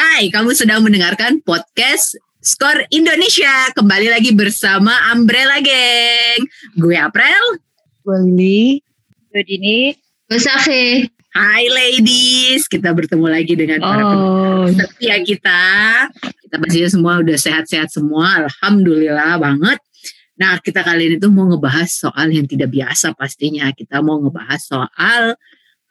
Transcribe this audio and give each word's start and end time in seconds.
Hai, 0.00 0.32
kamu 0.32 0.56
sedang 0.56 0.80
mendengarkan 0.80 1.44
podcast 1.44 2.16
Skor 2.40 2.88
Indonesia. 2.88 3.68
Kembali 3.76 4.08
lagi 4.08 4.32
bersama 4.32 4.96
Umbrella 5.12 5.60
Gang. 5.60 6.40
Gue 6.72 6.96
April. 6.96 7.60
Gue 8.00 8.16
Lili. 8.24 8.80
Gue 9.28 9.44
Dini. 9.44 9.92
Gue 10.24 10.40
Safi. 10.40 11.04
Hai 11.36 11.68
ladies, 11.68 12.64
kita 12.64 12.96
bertemu 12.96 13.28
lagi 13.28 13.52
dengan 13.52 13.84
para 13.84 14.02
Oh, 14.08 14.64
setia 14.72 15.20
kita. 15.20 15.64
Kita 16.48 16.56
pastinya 16.56 16.88
semua 16.88 17.20
udah 17.20 17.36
sehat-sehat 17.36 17.92
semua. 17.92 18.48
Alhamdulillah 18.48 19.36
banget. 19.36 19.84
Nah, 20.40 20.64
kita 20.64 20.80
kali 20.80 21.12
ini 21.12 21.16
tuh 21.20 21.28
mau 21.28 21.44
ngebahas 21.44 21.92
soal 21.92 22.32
yang 22.32 22.48
tidak 22.48 22.72
biasa 22.72 23.12
pastinya. 23.12 23.68
Kita 23.76 24.00
mau 24.00 24.16
ngebahas 24.16 24.64
soal 24.64 25.36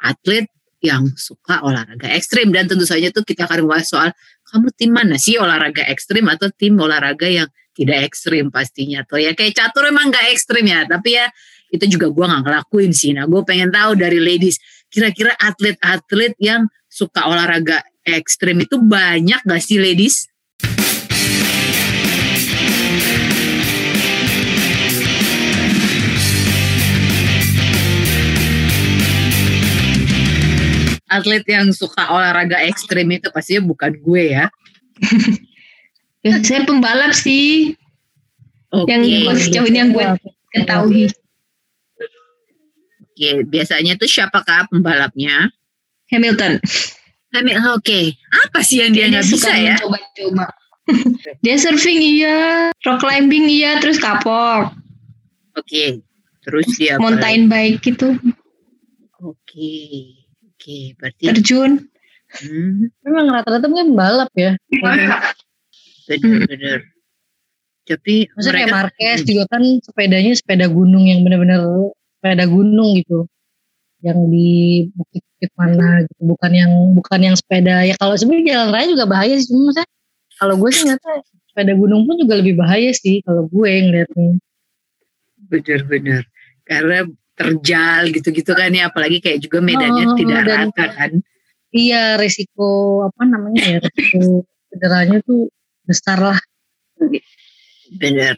atlet 0.01 0.49
yang 0.79 1.11
suka 1.15 1.61
olahraga 1.63 2.07
ekstrim. 2.15 2.51
Dan 2.51 2.67
tentu 2.67 2.87
saja 2.87 3.11
tuh 3.11 3.23
kita 3.27 3.45
akan 3.47 3.67
membahas 3.67 3.87
soal 3.87 4.09
kamu 4.49 4.67
tim 4.73 4.91
mana 4.91 5.15
sih 5.19 5.37
olahraga 5.37 5.85
ekstrim 5.85 6.25
atau 6.31 6.49
tim 6.49 6.75
olahraga 6.79 7.27
yang 7.27 7.47
tidak 7.75 8.09
ekstrim? 8.11 8.49
Pastinya 8.49 9.03
tuh 9.03 9.21
ya. 9.21 9.35
Kayak 9.35 9.59
catur 9.59 9.87
emang 9.91 10.09
gak 10.09 10.31
ekstrim 10.31 10.65
ya. 10.65 10.87
Tapi 10.87 11.09
ya 11.15 11.27
itu 11.69 11.85
juga 11.85 12.09
gue 12.09 12.25
nggak 12.25 12.43
ngelakuin 12.47 12.91
sih. 12.95 13.11
Nah 13.13 13.29
gue 13.29 13.41
pengen 13.45 13.69
tahu 13.69 13.99
dari 13.99 14.17
ladies 14.17 14.57
kira-kira 14.89 15.37
atlet-atlet 15.37 16.33
yang 16.41 16.65
suka 16.89 17.29
olahraga 17.29 17.85
ekstrim 18.01 18.57
itu 18.65 18.81
banyak 18.81 19.45
gak 19.45 19.61
sih 19.61 19.77
ladies 19.77 20.25
atlet 31.09 31.43
yang 31.49 31.73
suka 31.73 32.07
olahraga 32.09 32.61
ekstrim 32.63 33.09
itu 33.09 33.27
pastinya 33.33 33.65
bukan 33.67 33.97
gue 33.99 34.23
ya. 34.37 34.45
Ya, 36.19 36.35
saya 36.43 36.67
pembalap 36.67 37.15
sih. 37.15 37.79
Oke. 38.75 38.91
Yang 38.91 39.47
sejauh 39.47 39.71
ini 39.71 39.79
yang 39.79 39.95
gue 39.95 40.03
ketahui. 40.51 41.07
Oke, 42.99 43.47
biasanya 43.47 43.95
tuh 43.95 44.03
siapakah 44.03 44.67
pembalapnya? 44.67 45.47
Hamilton. 46.11 46.59
Hamilton. 47.31 47.71
Oke, 47.71 48.19
apa 48.35 48.59
sih 48.67 48.83
yang 48.83 48.91
dia 48.91 49.07
nggak 49.07 49.23
bisa 49.31 49.47
suka 49.47 49.55
ya? 49.55 49.75
Coba-coba. 49.79 50.45
dia 51.45 51.55
surfing 51.55 52.01
iya, 52.01 52.67
rock 52.83 52.99
climbing 52.99 53.45
iya, 53.45 53.77
terus 53.77 54.01
kapok, 54.01 54.73
Oke, 55.53 56.01
terus 56.41 56.65
dia 56.81 56.97
mountain 56.97 57.45
bike 57.45 57.77
gitu? 57.83 58.17
Oke, 59.21 60.18
oke, 60.59 60.99
berarti 60.99 61.23
terjun. 61.31 61.71
hmm, 62.43 62.91
memang 63.07 63.25
rata-rata 63.31 63.65
mungkin 63.71 63.95
balap 63.95 64.27
ya. 64.35 64.59
bener-bener. 66.11 66.83
Tapi 67.87 68.27
Maksudnya 68.35 68.53
kayak 68.53 68.69
mereka 68.69 68.77
Marquez 68.77 69.19
juga 69.23 69.43
kan 69.49 69.63
sepedanya 69.81 70.31
sepeda 70.35 70.67
gunung 70.67 71.07
yang 71.07 71.23
benar-benar 71.23 71.63
sepeda 72.19 72.45
gunung 72.45 72.99
gitu. 72.99 73.25
Yang 74.03 74.19
di 74.29 74.49
bukit-bukit 74.93 75.51
mana 75.55 76.03
gitu. 76.05 76.21
Bukan 76.27 76.51
yang 76.53 76.71
bukan 76.93 77.19
yang 77.23 77.35
sepeda 77.39 77.87
ya 77.87 77.95
kalau 77.97 78.19
sebenarnya 78.19 78.61
jalan 78.61 78.69
raya 78.75 78.87
juga 78.91 79.05
bahaya 79.09 79.33
sih 79.39 79.47
cuma 79.49 79.71
maksudnya 79.71 79.89
kalau 80.37 80.53
gue 80.59 80.69
sih 80.69 80.81
ngeliatnya 80.85 81.15
sepeda 81.49 81.73
gunung 81.73 82.01
pun 82.05 82.15
juga 82.19 82.33
lebih 82.37 82.53
bahaya 82.59 82.91
sih 82.93 83.25
kalau 83.25 83.47
gue 83.47 83.69
ngeliatnya. 83.69 84.37
bener-bener 85.49 86.29
karena 86.69 87.09
terjal 87.39 88.11
gitu-gitu 88.11 88.51
kan 88.51 88.67
ya, 88.75 88.91
apalagi 88.91 89.23
kayak 89.23 89.39
juga 89.39 89.63
medannya 89.63 90.05
Oh, 90.11 90.15
tidak 90.19 90.43
dan- 90.43 90.69
rata 90.75 90.85
kan. 90.91 91.11
Iya 91.71 92.17
resiko 92.19 92.67
apa 93.07 93.23
namanya 93.23 93.61
ya 93.63 93.77
resiko 93.79 94.43
cederanya 94.67 95.17
tuh 95.23 95.47
besar 95.87 96.19
lah. 96.19 96.39
Bener. 97.95 98.35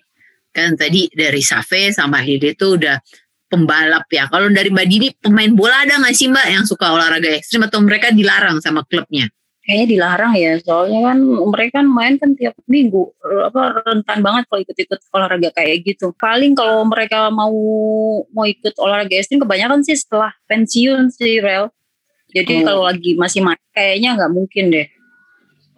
Kan 0.51 0.75
tadi 0.75 1.07
dari 1.11 1.39
Safe 1.39 1.95
sama 1.95 2.19
Lili 2.21 2.51
tuh 2.53 2.75
udah 2.75 2.99
pembalap 3.47 4.07
ya. 4.11 4.27
Kalau 4.27 4.51
dari 4.51 4.67
Mbak 4.71 4.87
Dini 4.87 5.07
pemain 5.15 5.51
bola 5.51 5.83
ada 5.87 5.99
nggak 5.99 6.15
sih 6.15 6.27
Mbak 6.27 6.47
yang 6.51 6.63
suka 6.67 6.91
olahraga 6.91 7.31
ekstrim 7.31 7.63
atau 7.63 7.79
mereka 7.83 8.11
dilarang 8.11 8.59
sama 8.59 8.83
klubnya? 8.83 9.31
Kayaknya 9.71 9.87
dilarang 9.87 10.33
ya, 10.35 10.53
soalnya 10.59 10.99
kan 11.07 11.17
mereka 11.23 11.79
kan 11.79 11.87
main 11.87 12.19
kan 12.19 12.35
tiap 12.35 12.59
minggu, 12.67 13.07
apa 13.47 13.79
rentan 13.87 14.19
banget 14.19 14.43
kalau 14.51 14.59
ikut-ikut 14.67 14.99
olahraga 15.15 15.49
kayak 15.55 15.87
gitu. 15.87 16.11
Paling 16.19 16.51
kalau 16.59 16.83
mereka 16.83 17.31
mau 17.31 17.55
mau 18.35 18.43
ikut 18.43 18.75
olahraga 18.75 19.15
ekstrim 19.15 19.39
kebanyakan 19.39 19.79
sih 19.87 19.95
setelah 19.95 20.35
pensiun 20.51 21.07
sih, 21.15 21.39
Rel. 21.39 21.71
Jadi 22.35 22.59
Oh. 22.59 22.63
kalau 22.67 22.83
lagi 22.83 23.15
masih 23.15 23.39
main 23.47 23.59
kayaknya 23.71 24.19
nggak 24.19 24.31
mungkin 24.35 24.65
deh. 24.75 24.87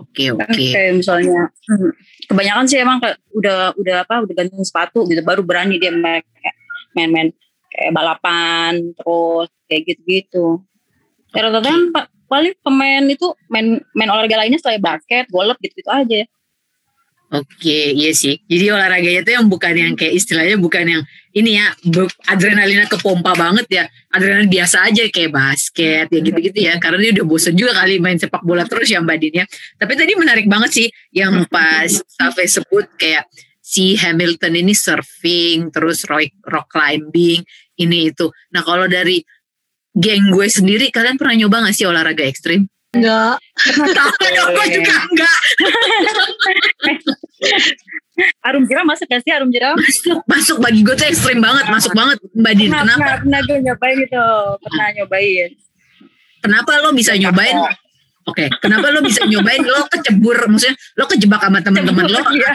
Oke 0.01 0.33
Kan 0.33 0.41
oke. 0.49 0.65
kayak 0.73 0.93
misalnya 0.97 1.53
hmm, 1.69 1.91
kebanyakan 2.25 2.65
sih 2.65 2.77
emang 2.81 2.97
udah 3.37 3.77
udah 3.77 3.95
apa 4.05 4.25
udah 4.25 4.33
gantung 4.33 4.65
sepatu 4.65 5.05
gitu 5.05 5.21
baru 5.21 5.45
berani 5.45 5.77
dia 5.77 5.93
main-main 5.93 7.29
kayak 7.69 7.91
balapan 7.93 8.93
terus 8.97 9.49
kayak 9.69 9.81
gitu-gitu. 9.85 10.61
Ya 11.33 11.45
rata-rata 11.49 11.69
kan 11.69 11.81
paling 12.33 12.57
pemain 12.65 13.05
itu 13.05 13.29
main 13.53 13.77
main 13.93 14.09
olahraga 14.09 14.41
lainnya 14.41 14.57
selain 14.57 14.81
basket, 14.81 15.29
golf 15.29 15.53
gitu-gitu 15.61 15.93
aja. 15.93 16.25
Oke, 17.33 17.97
iya 17.97 18.13
sih. 18.13 18.37
Jadi 18.45 18.69
olahraganya 18.69 19.25
itu 19.25 19.33
yang 19.33 19.49
bukan 19.49 19.73
yang 19.73 19.93
kayak 19.97 20.21
istilahnya 20.21 20.53
bukan 20.61 20.85
yang 20.85 21.01
ini 21.33 21.57
ya 21.57 21.73
adrenalinnya 22.29 22.85
kepompa 22.85 23.33
banget 23.33 23.65
ya. 23.73 23.83
Adrenalin 24.13 24.45
biasa 24.53 24.85
aja 24.85 25.01
kayak 25.09 25.33
basket 25.33 26.05
ya 26.13 26.19
gitu-gitu 26.21 26.59
ya. 26.61 26.77
Karena 26.77 27.01
dia 27.01 27.11
udah 27.17 27.25
bosen 27.25 27.57
juga 27.57 27.73
kali 27.73 27.97
main 27.97 28.21
sepak 28.21 28.45
bola 28.45 28.69
terus 28.69 28.85
ya 28.85 29.01
Mbak 29.01 29.33
ya. 29.33 29.45
Tapi 29.81 29.93
tadi 29.97 30.13
menarik 30.13 30.45
banget 30.45 30.71
sih 30.77 30.87
yang 31.09 31.49
pas 31.49 31.89
Safe 31.89 32.45
sebut 32.45 32.85
kayak 33.01 33.25
si 33.57 33.97
Hamilton 33.97 34.53
ini 34.53 34.77
surfing, 34.77 35.73
terus 35.73 36.05
rock, 36.05 36.29
rock 36.45 36.69
climbing, 36.69 37.41
ini 37.81 38.13
itu. 38.13 38.29
Nah 38.53 38.61
kalau 38.61 38.85
dari 38.85 39.25
geng 39.93 40.29
gue 40.29 40.47
sendiri, 40.47 40.89
kalian 40.89 41.15
pernah 41.15 41.35
nyoba 41.37 41.69
gak 41.69 41.75
sih 41.75 41.85
olahraga 41.85 42.25
ekstrim? 42.25 42.65
Enggak. 42.93 43.41
Tahu 43.73 44.25
nyoba 44.29 44.63
juga 44.69 44.95
enggak. 45.09 45.37
Arum 48.45 48.69
jeram 48.69 48.85
masuk 48.85 49.09
gak 49.09 49.25
sih 49.25 49.33
arum 49.33 49.49
jeram? 49.49 49.73
Masuk, 49.73 50.21
masuk 50.29 50.57
bagi 50.61 50.85
gue 50.85 50.93
tuh 50.93 51.09
ekstrim 51.09 51.41
banget, 51.41 51.65
masuk 51.67 51.97
banget 51.97 52.21
Mbak 52.31 52.53
Din. 52.53 52.69
Pernah, 52.69 52.85
Kenapa? 52.85 52.97
pernah, 53.01 53.17
pernah 53.17 53.39
gue 53.41 53.57
nyobain 53.65 53.95
gitu, 53.97 54.25
pernah 54.61 54.87
nyobain. 54.93 55.49
Kenapa 56.43 56.71
lo 56.77 56.89
bisa 56.93 57.11
nyobain? 57.17 57.57
Oke, 58.23 58.45
kenapa 58.61 58.87
lo 58.87 59.01
bisa 59.01 59.25
nyobain? 59.25 59.59
Lo 59.59 59.83
kecebur, 59.89 60.37
maksudnya 60.45 60.77
lo 60.95 61.03
kejebak 61.09 61.41
sama 61.41 61.59
teman-teman 61.59 62.05
lo? 62.07 62.21
Iya, 62.31 62.51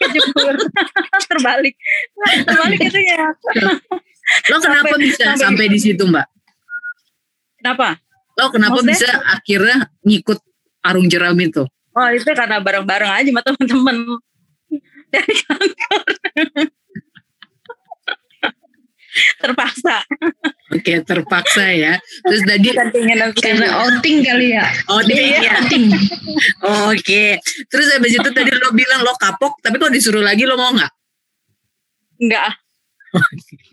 kejebur. 0.00 0.54
Terbalik. 1.34 1.74
Terbalik 2.46 2.80
itu 2.80 3.00
ya. 3.02 3.26
Lo 4.48 4.56
kenapa 4.56 4.94
Sampai- 4.94 5.02
bisa 5.02 5.24
sampai- 5.34 5.42
sampai 5.42 5.66
di 5.66 5.78
situ 5.82 6.02
Mbak? 6.06 6.26
Kenapa? 7.62 7.94
Lo 8.34 8.50
kenapa 8.50 8.82
Maksudnya? 8.82 8.92
bisa 8.98 9.10
akhirnya 9.22 9.76
ngikut 10.02 10.38
arung 10.82 11.06
jeram 11.06 11.38
itu? 11.38 11.62
Oh 11.92 12.08
itu 12.10 12.26
karena 12.26 12.58
bareng-bareng 12.58 13.12
aja 13.12 13.28
sama 13.30 13.40
teman-teman 13.40 13.96
dari 15.08 15.34
kantor. 15.46 16.02
Terpaksa. 19.36 20.00
Oke, 20.72 21.04
terpaksa 21.04 21.68
ya. 21.68 22.00
Terus 22.24 22.42
tadi, 22.48 22.72
Karena 23.36 23.84
outing 23.84 24.24
kali 24.24 24.56
ya. 24.56 24.64
oh 24.88 25.04
dia, 25.04 25.20
Iya, 25.20 25.36
iya. 25.38 25.52
outing. 25.60 25.84
Oke. 26.88 27.36
Terus 27.68 27.86
habis 27.92 28.16
itu 28.16 28.28
tadi 28.32 28.48
lo 28.48 28.72
bilang 28.72 29.04
lo 29.04 29.12
kapok, 29.14 29.60
tapi 29.60 29.76
kalau 29.76 29.92
disuruh 29.92 30.24
lagi 30.24 30.48
lo 30.48 30.56
mau 30.56 30.72
nggak? 30.72 30.92
Enggak. 32.24 32.56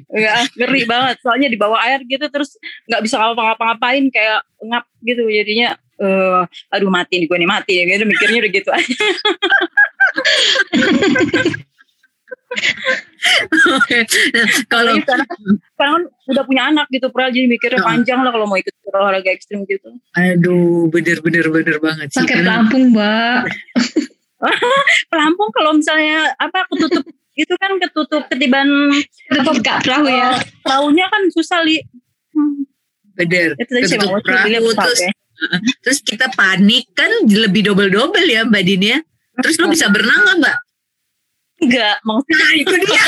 Enggak, 0.10 0.50
ngeri 0.58 0.82
banget. 0.90 1.16
Soalnya 1.22 1.48
di 1.54 1.58
bawah 1.58 1.80
air 1.86 2.02
gitu 2.06 2.26
terus 2.34 2.58
nggak 2.90 3.02
bisa 3.06 3.16
ngapa-ngapain 3.22 4.10
kayak 4.10 4.42
ngap 4.66 4.86
gitu 5.06 5.30
jadinya 5.30 5.78
eh 6.00 6.42
aduh 6.72 6.88
mati 6.88 7.20
nih 7.20 7.28
gue 7.28 7.38
nih 7.44 7.50
mati 7.50 7.74
ya 7.76 7.84
gitu 7.86 8.08
mikirnya 8.08 8.40
udah 8.42 8.52
gitu 8.56 8.70
aja. 8.72 8.96
Nah, 12.50 13.84
Kalau 14.66 14.92
Apalagi 14.96 15.06
sekarang, 15.06 15.28
sekarang 15.76 15.94
kan 15.94 16.04
udah 16.34 16.44
punya 16.48 16.64
anak 16.72 16.86
gitu 16.90 17.08
Pral 17.14 17.30
jadi 17.30 17.46
mikirnya 17.46 17.78
Heeh. 17.84 17.90
panjang 17.90 18.20
lah 18.26 18.32
kalau 18.34 18.48
mau 18.50 18.58
ikut 18.58 18.74
olahraga 18.90 19.30
ekstrim 19.30 19.68
gitu. 19.70 19.94
aduh, 20.18 20.90
bener-bener 20.90 21.46
bener 21.52 21.78
banget 21.78 22.10
sih. 22.10 22.26
Pakai 22.26 22.42
pelampung, 22.42 22.84
Mbak. 22.96 23.42
Pelampung 25.12 25.50
kalau 25.52 25.76
misalnya 25.76 26.32
apa 26.40 26.64
ketutup 26.72 27.04
itu 27.40 27.54
kan 27.56 27.72
ketutup 27.80 28.28
ketiban 28.28 28.68
Tetap 29.32 29.56
buka 29.56 29.74
perahu 29.80 30.08
ya. 30.12 30.36
perahunya 30.60 31.06
kan 31.08 31.22
susah 31.32 31.64
li. 31.64 31.80
Hmm, 32.36 32.68
Bener. 33.16 33.56
itu 33.56 33.72
Ketutup 33.80 34.20
perahu, 34.20 34.70
terus 34.76 35.00
Terus 35.88 36.00
kita 36.04 36.28
panik 36.36 36.92
kan 36.92 37.08
lebih 37.24 37.72
double-double 37.72 38.28
ya 38.28 38.44
Mbak 38.44 38.64
Dini 38.68 38.88
ya. 38.92 39.00
Terus 39.40 39.56
lo 39.56 39.72
bisa 39.72 39.88
berenang 39.88 40.20
gak 40.28 40.38
Mbak? 40.44 40.58
Enggak, 41.60 41.96
maksudnya 42.04 42.36
Nah 42.40 42.52
itu 42.56 42.76
dia. 42.84 43.04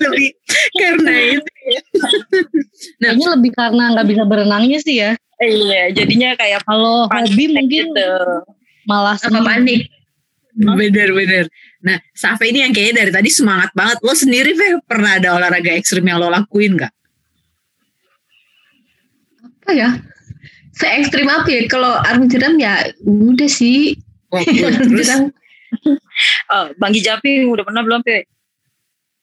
lebih 0.00 0.30
karena 0.74 1.12
itu 1.38 1.52
ya. 1.70 1.80
Kayaknya 2.98 3.26
lebih 3.36 3.50
karena 3.54 3.82
nggak 3.94 4.06
bisa 4.08 4.22
berenangnya 4.26 4.78
sih 4.82 4.96
ya. 4.98 5.10
Iya, 5.40 5.90
jadinya 5.96 6.36
kayak 6.36 6.62
Kalau 6.68 7.08
hobi 7.08 7.44
mungkin 7.48 7.90
gitu. 7.96 8.10
malah 8.84 9.16
Apa 9.16 9.40
panik? 9.40 9.88
Bener-bener. 10.54 11.46
Nah, 11.80 11.96
Safe 12.12 12.44
ini 12.50 12.66
yang 12.66 12.72
kayaknya 12.74 13.06
dari 13.06 13.12
tadi 13.14 13.30
semangat 13.30 13.70
banget. 13.72 13.98
Lo 14.02 14.12
sendiri, 14.12 14.52
Fe, 14.52 14.78
pernah 14.84 15.16
ada 15.16 15.38
olahraga 15.38 15.72
ekstrim 15.72 16.04
yang 16.04 16.18
lo 16.20 16.28
lakuin 16.28 16.76
gak? 16.76 16.92
Apa 19.40 19.70
ya? 19.72 19.90
Se 20.74 20.86
ekstrim 20.88 21.28
apa 21.30 21.48
ya? 21.48 21.66
Kalau 21.70 22.00
arung 22.02 22.26
jeram 22.26 22.58
ya 22.58 22.90
udah 23.06 23.50
sih. 23.50 23.96
Wah. 24.32 24.42
Arung 24.42 24.90
terus. 24.90 25.10
Oh, 26.50 26.66
banggi 26.82 26.98
jumping 26.98 27.46
udah 27.46 27.62
pernah 27.62 27.86
belum, 27.86 28.02
Pe? 28.02 28.26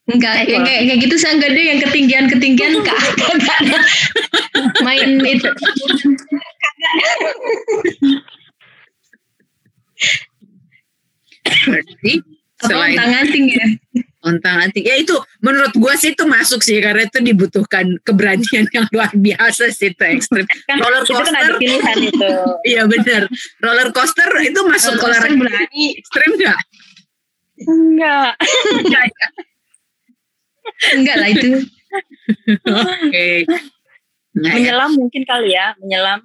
Enggak, 0.08 0.48
yang 0.48 0.64
kayak, 0.64 0.88
kayak 0.88 1.00
gitu 1.04 1.16
saya 1.20 1.36
enggak 1.36 1.52
deh 1.52 1.66
yang 1.68 1.80
ketinggian-ketinggian 1.84 2.74
kak. 2.80 2.96
Enggak 3.36 3.58
ada. 3.60 3.80
Main 4.88 5.20
itu. 5.28 5.52
Berarti 11.68 12.14
selain 12.58 12.98
tangan 12.98 13.26
tinggi 13.30 13.54
ya? 13.54 13.68
ontang 14.28 14.60
anting, 14.60 14.84
ya 14.84 15.00
itu 15.00 15.16
menurut 15.40 15.72
gue 15.72 15.94
sih 15.96 16.12
itu 16.12 16.28
masuk 16.28 16.60
sih 16.60 16.84
karena 16.84 17.08
itu 17.08 17.24
dibutuhkan 17.24 17.96
keberanian 18.04 18.66
yang 18.76 18.86
luar 18.92 19.12
biasa 19.16 19.72
sih 19.72 19.96
itu 19.96 20.04
ekstrim. 20.04 20.44
Kan 20.68 20.84
Roller 20.84 21.04
itu 21.08 21.14
kan 21.16 21.32
coaster. 21.32 21.54
itu. 22.04 22.30
Iya 22.76 22.84
bener. 22.92 23.24
Roller 23.64 23.90
coaster 23.96 24.28
itu 24.44 24.60
masuk 24.68 25.00
Roller 25.00 25.16
coaster 25.16 25.32
olahraga 25.32 25.38
berani. 25.40 25.86
ekstrim 25.96 26.32
gak? 26.44 26.60
Enggak. 27.64 28.32
Enggak 30.94 31.16
lah 31.18 31.30
itu. 31.32 31.50
Oke. 32.68 33.28
Nah, 34.38 34.54
ya, 34.54 34.58
Menyelam 34.62 34.92
mungkin 34.94 35.22
kali 35.26 35.56
ya, 35.58 35.74
menyelam. 35.82 36.20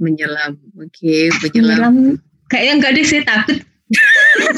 menyelam. 0.00 0.52
Oke, 0.80 1.28
menyelam. 1.42 1.92
Menyelam. 1.92 1.94
Kayaknya 2.48 2.72
enggak 2.78 2.92
deh 2.94 3.04
saya 3.04 3.22
takut. 3.26 3.58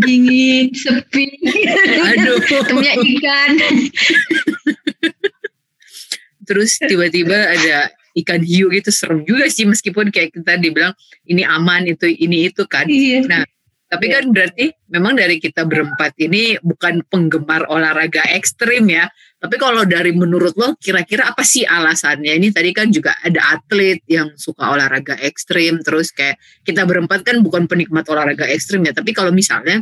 Dingin, 0.00 0.72
sepi. 0.72 1.26
Aduh. 2.16 2.40
Temennya 2.40 2.94
ikan. 2.98 3.50
Terus 6.48 6.80
tiba-tiba 6.82 7.36
ada 7.54 7.92
ikan 8.18 8.42
hiu 8.42 8.74
gitu 8.74 8.90
serem 8.90 9.22
juga 9.22 9.46
sih 9.46 9.68
meskipun 9.68 10.10
kayak 10.10 10.34
kita 10.34 10.58
dibilang 10.58 10.90
ini 11.30 11.46
aman 11.46 11.86
itu 11.86 12.10
ini 12.10 12.50
itu 12.50 12.66
kan. 12.66 12.90
Iya. 12.90 13.22
Nah, 13.28 13.44
Tapi 13.90 14.06
kan 14.06 14.30
berarti 14.30 14.70
memang 14.86 15.18
dari 15.18 15.42
kita 15.42 15.66
berempat 15.66 16.14
ini 16.22 16.54
bukan 16.62 17.02
penggemar 17.10 17.66
olahraga 17.66 18.22
ekstrim 18.30 18.86
ya. 18.86 19.10
Tapi 19.40 19.56
kalau 19.56 19.88
dari 19.88 20.12
menurut 20.12 20.52
lo 20.60 20.76
kira-kira 20.76 21.32
apa 21.32 21.40
sih 21.40 21.64
alasannya? 21.64 22.36
Ini 22.36 22.52
tadi 22.52 22.76
kan 22.76 22.92
juga 22.92 23.16
ada 23.24 23.56
atlet 23.56 24.04
yang 24.04 24.36
suka 24.36 24.68
olahraga 24.68 25.16
ekstrim. 25.16 25.80
Terus 25.80 26.12
kayak 26.12 26.36
kita 26.60 26.84
berempat 26.84 27.24
kan 27.24 27.40
bukan 27.40 27.64
penikmat 27.64 28.04
olahraga 28.12 28.44
ekstrim 28.44 28.84
ya. 28.84 28.92
Tapi 28.92 29.16
kalau 29.16 29.32
misalnya 29.32 29.80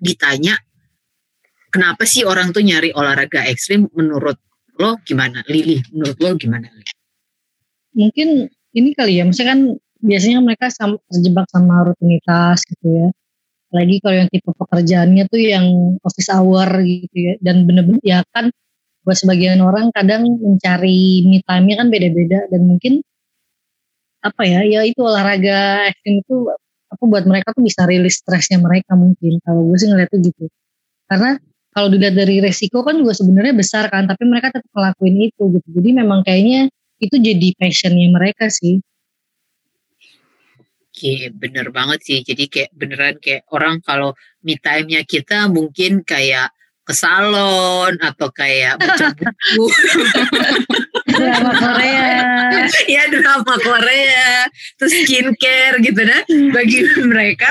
ditanya 0.00 0.56
kenapa 1.68 2.08
sih 2.08 2.24
orang 2.24 2.48
tuh 2.56 2.64
nyari 2.64 2.96
olahraga 2.96 3.44
ekstrim 3.44 3.92
menurut 3.92 4.40
lo 4.80 4.96
gimana? 5.04 5.44
Lili, 5.44 5.84
menurut 5.92 6.16
lo 6.16 6.32
gimana? 6.40 6.72
mungkin 7.98 8.46
ini 8.78 8.94
kali 8.94 9.18
ya 9.18 9.26
misalnya 9.26 9.50
kan 9.58 9.60
biasanya 9.98 10.38
mereka 10.38 10.70
terjebak 11.10 11.46
sama 11.50 11.90
rutinitas 11.90 12.62
gitu 12.70 12.86
ya 12.86 13.08
lagi 13.68 14.00
kalau 14.00 14.16
yang 14.24 14.30
tipe 14.32 14.48
pekerjaannya 14.48 15.24
tuh 15.28 15.40
yang 15.42 15.66
office 16.00 16.30
hour 16.32 16.68
gitu 16.86 17.16
ya 17.18 17.34
dan 17.42 17.66
bener-bener 17.66 18.00
ya 18.06 18.22
kan 18.32 18.54
buat 19.08 19.16
sebagian 19.16 19.64
orang 19.64 19.88
kadang 19.96 20.28
mencari 20.36 21.24
me 21.24 21.40
time-nya 21.48 21.80
kan 21.80 21.88
beda-beda 21.88 22.44
dan 22.52 22.68
mungkin 22.68 23.00
apa 24.20 24.42
ya 24.44 24.60
ya 24.68 24.84
itu 24.84 25.00
olahraga 25.00 25.88
ekstrim 25.88 26.20
itu 26.20 26.52
apa 26.92 27.02
buat 27.08 27.24
mereka 27.24 27.56
tuh 27.56 27.64
bisa 27.64 27.88
rilis 27.88 28.20
stresnya 28.20 28.60
mereka 28.60 28.92
mungkin. 28.92 29.40
Kalau 29.40 29.64
gue 29.64 29.76
sih 29.80 29.88
ngeliatnya 29.88 30.18
gitu. 30.28 30.44
Karena 31.08 31.40
kalau 31.72 31.88
dilihat 31.88 32.16
dari 32.16 32.44
resiko 32.44 32.84
kan 32.84 33.00
juga 33.00 33.16
sebenarnya 33.16 33.54
besar 33.56 33.88
kan 33.88 34.04
tapi 34.04 34.28
mereka 34.28 34.52
tetap 34.52 34.68
ngelakuin 34.76 35.16
itu 35.32 35.42
gitu. 35.56 35.68
Jadi 35.80 35.88
memang 35.96 36.20
kayaknya 36.20 36.68
itu 37.00 37.16
jadi 37.16 37.48
passionnya 37.56 38.08
mereka 38.12 38.52
sih. 38.52 38.82
Oke, 40.88 41.30
bener 41.30 41.70
banget 41.70 42.02
sih. 42.02 42.18
Jadi 42.26 42.50
kayak 42.50 42.70
beneran 42.74 43.16
kayak 43.22 43.46
orang 43.54 43.78
kalau 43.80 44.12
me 44.42 44.58
time-nya 44.58 45.06
kita 45.06 45.46
mungkin 45.46 46.02
kayak 46.02 46.50
ke 46.88 46.94
salon 46.96 47.92
atau 48.00 48.32
kayak 48.32 48.80
baca 48.80 49.12
buku. 49.20 49.68
drama 51.12 51.52
Korea 51.52 52.08
ya 52.94 53.02
drama 53.12 53.54
Korea, 53.60 54.48
terus 54.80 54.92
skincare 55.04 55.76
gitu 55.84 56.00
nah. 56.00 56.22
Bagi 56.52 56.78
mereka 57.04 57.48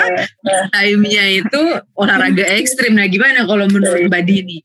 time-nya 0.74 1.46
itu 1.46 1.62
olahraga 1.94 2.46
ekstrim. 2.58 2.98
Nah 2.98 3.06
gimana 3.06 3.46
kalau 3.46 3.70
menurut 3.70 4.10
Mbak 4.10 4.24
Dini? 4.26 4.58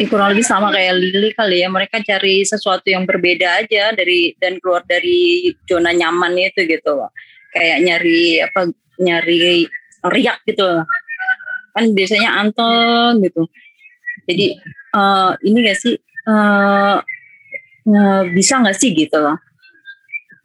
Ya, 0.00 0.10
kurang 0.10 0.34
lebih 0.34 0.42
sama 0.42 0.74
kayak 0.74 0.98
Lili 0.98 1.30
kali 1.38 1.62
ya 1.62 1.70
mereka 1.70 2.02
cari 2.02 2.42
sesuatu 2.42 2.90
yang 2.90 3.06
berbeda 3.06 3.62
aja 3.62 3.94
dari 3.94 4.34
dan 4.40 4.58
keluar 4.58 4.82
dari 4.82 5.54
zona 5.70 5.94
nyaman 5.94 6.34
itu 6.34 6.66
gitu 6.66 7.06
kayak 7.54 7.78
nyari 7.86 8.42
apa 8.42 8.72
nyari 8.98 9.70
riak 10.02 10.42
gitu. 10.48 10.82
Kan 11.72 11.84
biasanya 11.92 12.30
anteng 12.40 13.20
gitu. 13.24 13.48
Jadi 14.28 14.46
eh, 14.94 15.30
ini 15.48 15.58
gak 15.66 15.78
sih 15.80 15.94
eh, 16.00 16.96
eh, 17.88 18.22
bisa 18.32 18.62
nggak 18.62 18.76
sih 18.78 18.94
gitu 18.94 19.18
loh? 19.18 19.36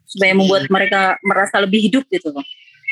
Supaya 0.08 0.32
membuat 0.32 0.72
mereka 0.72 1.20
merasa 1.20 1.60
lebih 1.60 1.84
hidup 1.84 2.04
gitu 2.08 2.32
loh. 2.32 2.44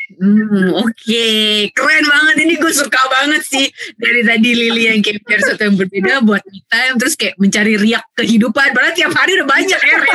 Hmm, 0.07 0.71
oke, 0.87 1.27
keren 1.75 2.05
banget. 2.07 2.37
Ini 2.47 2.55
gue 2.63 2.71
suka 2.71 3.01
banget 3.11 3.43
sih 3.43 3.67
dari 3.99 4.23
tadi 4.23 4.55
Lili 4.55 4.87
yang 4.87 5.03
kayak 5.03 5.19
biar 5.27 5.43
sesuatu 5.43 5.67
yang 5.67 5.75
berbeda 5.75 6.23
buat 6.23 6.47
me 6.47 6.63
time 6.71 6.95
terus 6.95 7.19
kayak 7.19 7.35
mencari 7.43 7.75
riak 7.75 8.07
kehidupan. 8.15 8.71
Padahal 8.71 8.95
tiap 8.95 9.11
hari 9.19 9.35
udah 9.35 9.49
banyak 9.51 9.81
ya. 9.83 9.97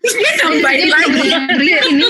Terus 0.00 0.14
dia 0.16 0.32
nambahin 0.44 0.88
lagi. 0.92 1.28
Ini 1.96 2.08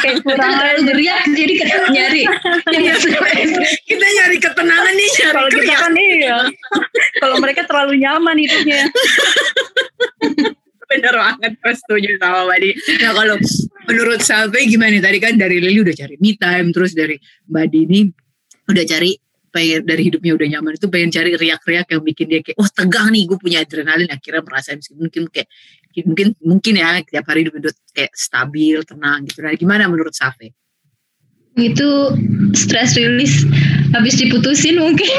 kayak 0.00 0.22
kurang 0.22 0.52
terlalu 0.62 0.80
beriak 0.94 1.22
jadi 1.34 1.52
kita 1.58 1.74
nyari. 1.90 2.22
Kita 3.88 4.06
nyari 4.06 4.36
ketenangan 4.38 4.94
nih, 4.94 5.10
nyari 5.10 5.34
kalau 5.34 5.50
kita 5.50 5.74
kan 5.74 5.92
iya 5.96 6.38
kalau 7.18 7.36
mereka 7.42 7.62
terlalu 7.66 7.98
nyaman 7.98 8.36
hidupnya 8.38 8.86
Bener 10.88 11.14
banget, 11.20 11.52
gue 11.60 11.74
setuju 11.84 12.16
sama 12.16 12.48
Mbak 12.48 12.58
Dini. 12.64 12.74
Nah 13.04 13.12
kalau 13.12 13.36
menurut 13.92 14.20
Salve 14.24 14.56
gimana 14.64 14.96
nih? 14.96 15.02
Tadi 15.04 15.18
kan 15.20 15.36
dari 15.36 15.60
Lili 15.60 15.84
udah 15.84 15.92
cari 15.92 16.16
me 16.16 16.32
time, 16.40 16.72
terus 16.72 16.96
dari 16.96 17.20
Mbak 17.44 17.66
Dini 17.68 18.08
udah 18.72 18.84
cari 18.88 19.12
pengen 19.52 19.84
dari 19.84 20.02
hidupnya 20.08 20.32
udah 20.36 20.48
nyaman 20.48 20.76
itu 20.76 20.86
pengen 20.92 21.10
cari 21.12 21.30
riak-riak 21.36 21.88
yang 21.88 22.02
bikin 22.04 22.26
dia 22.28 22.40
kayak 22.44 22.56
wah 22.60 22.68
tegang 22.68 23.08
nih 23.12 23.24
gue 23.24 23.38
punya 23.40 23.64
adrenalin 23.64 24.08
akhirnya 24.12 24.44
merasa 24.44 24.76
mungkin 24.92 25.24
kayak 25.32 25.48
mungkin 26.04 26.28
mungkin 26.38 26.74
ya 26.78 27.02
tiap 27.02 27.26
hari 27.26 27.42
hidup 27.46 27.58
hidup 27.58 27.74
kayak 27.92 28.12
stabil 28.14 28.78
tenang 28.86 29.26
gitu. 29.26 29.42
Nah 29.42 29.54
gimana 29.58 29.90
menurut 29.90 30.14
Safe? 30.14 30.54
itu 31.58 32.14
stress 32.54 32.94
release 32.94 33.42
habis 33.90 34.14
diputusin 34.14 34.78
mungkin. 34.78 35.10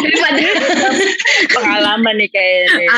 Daripada 0.00 0.42
pengalaman 1.54 2.14
nih 2.18 2.30
kayaknya. 2.34 2.90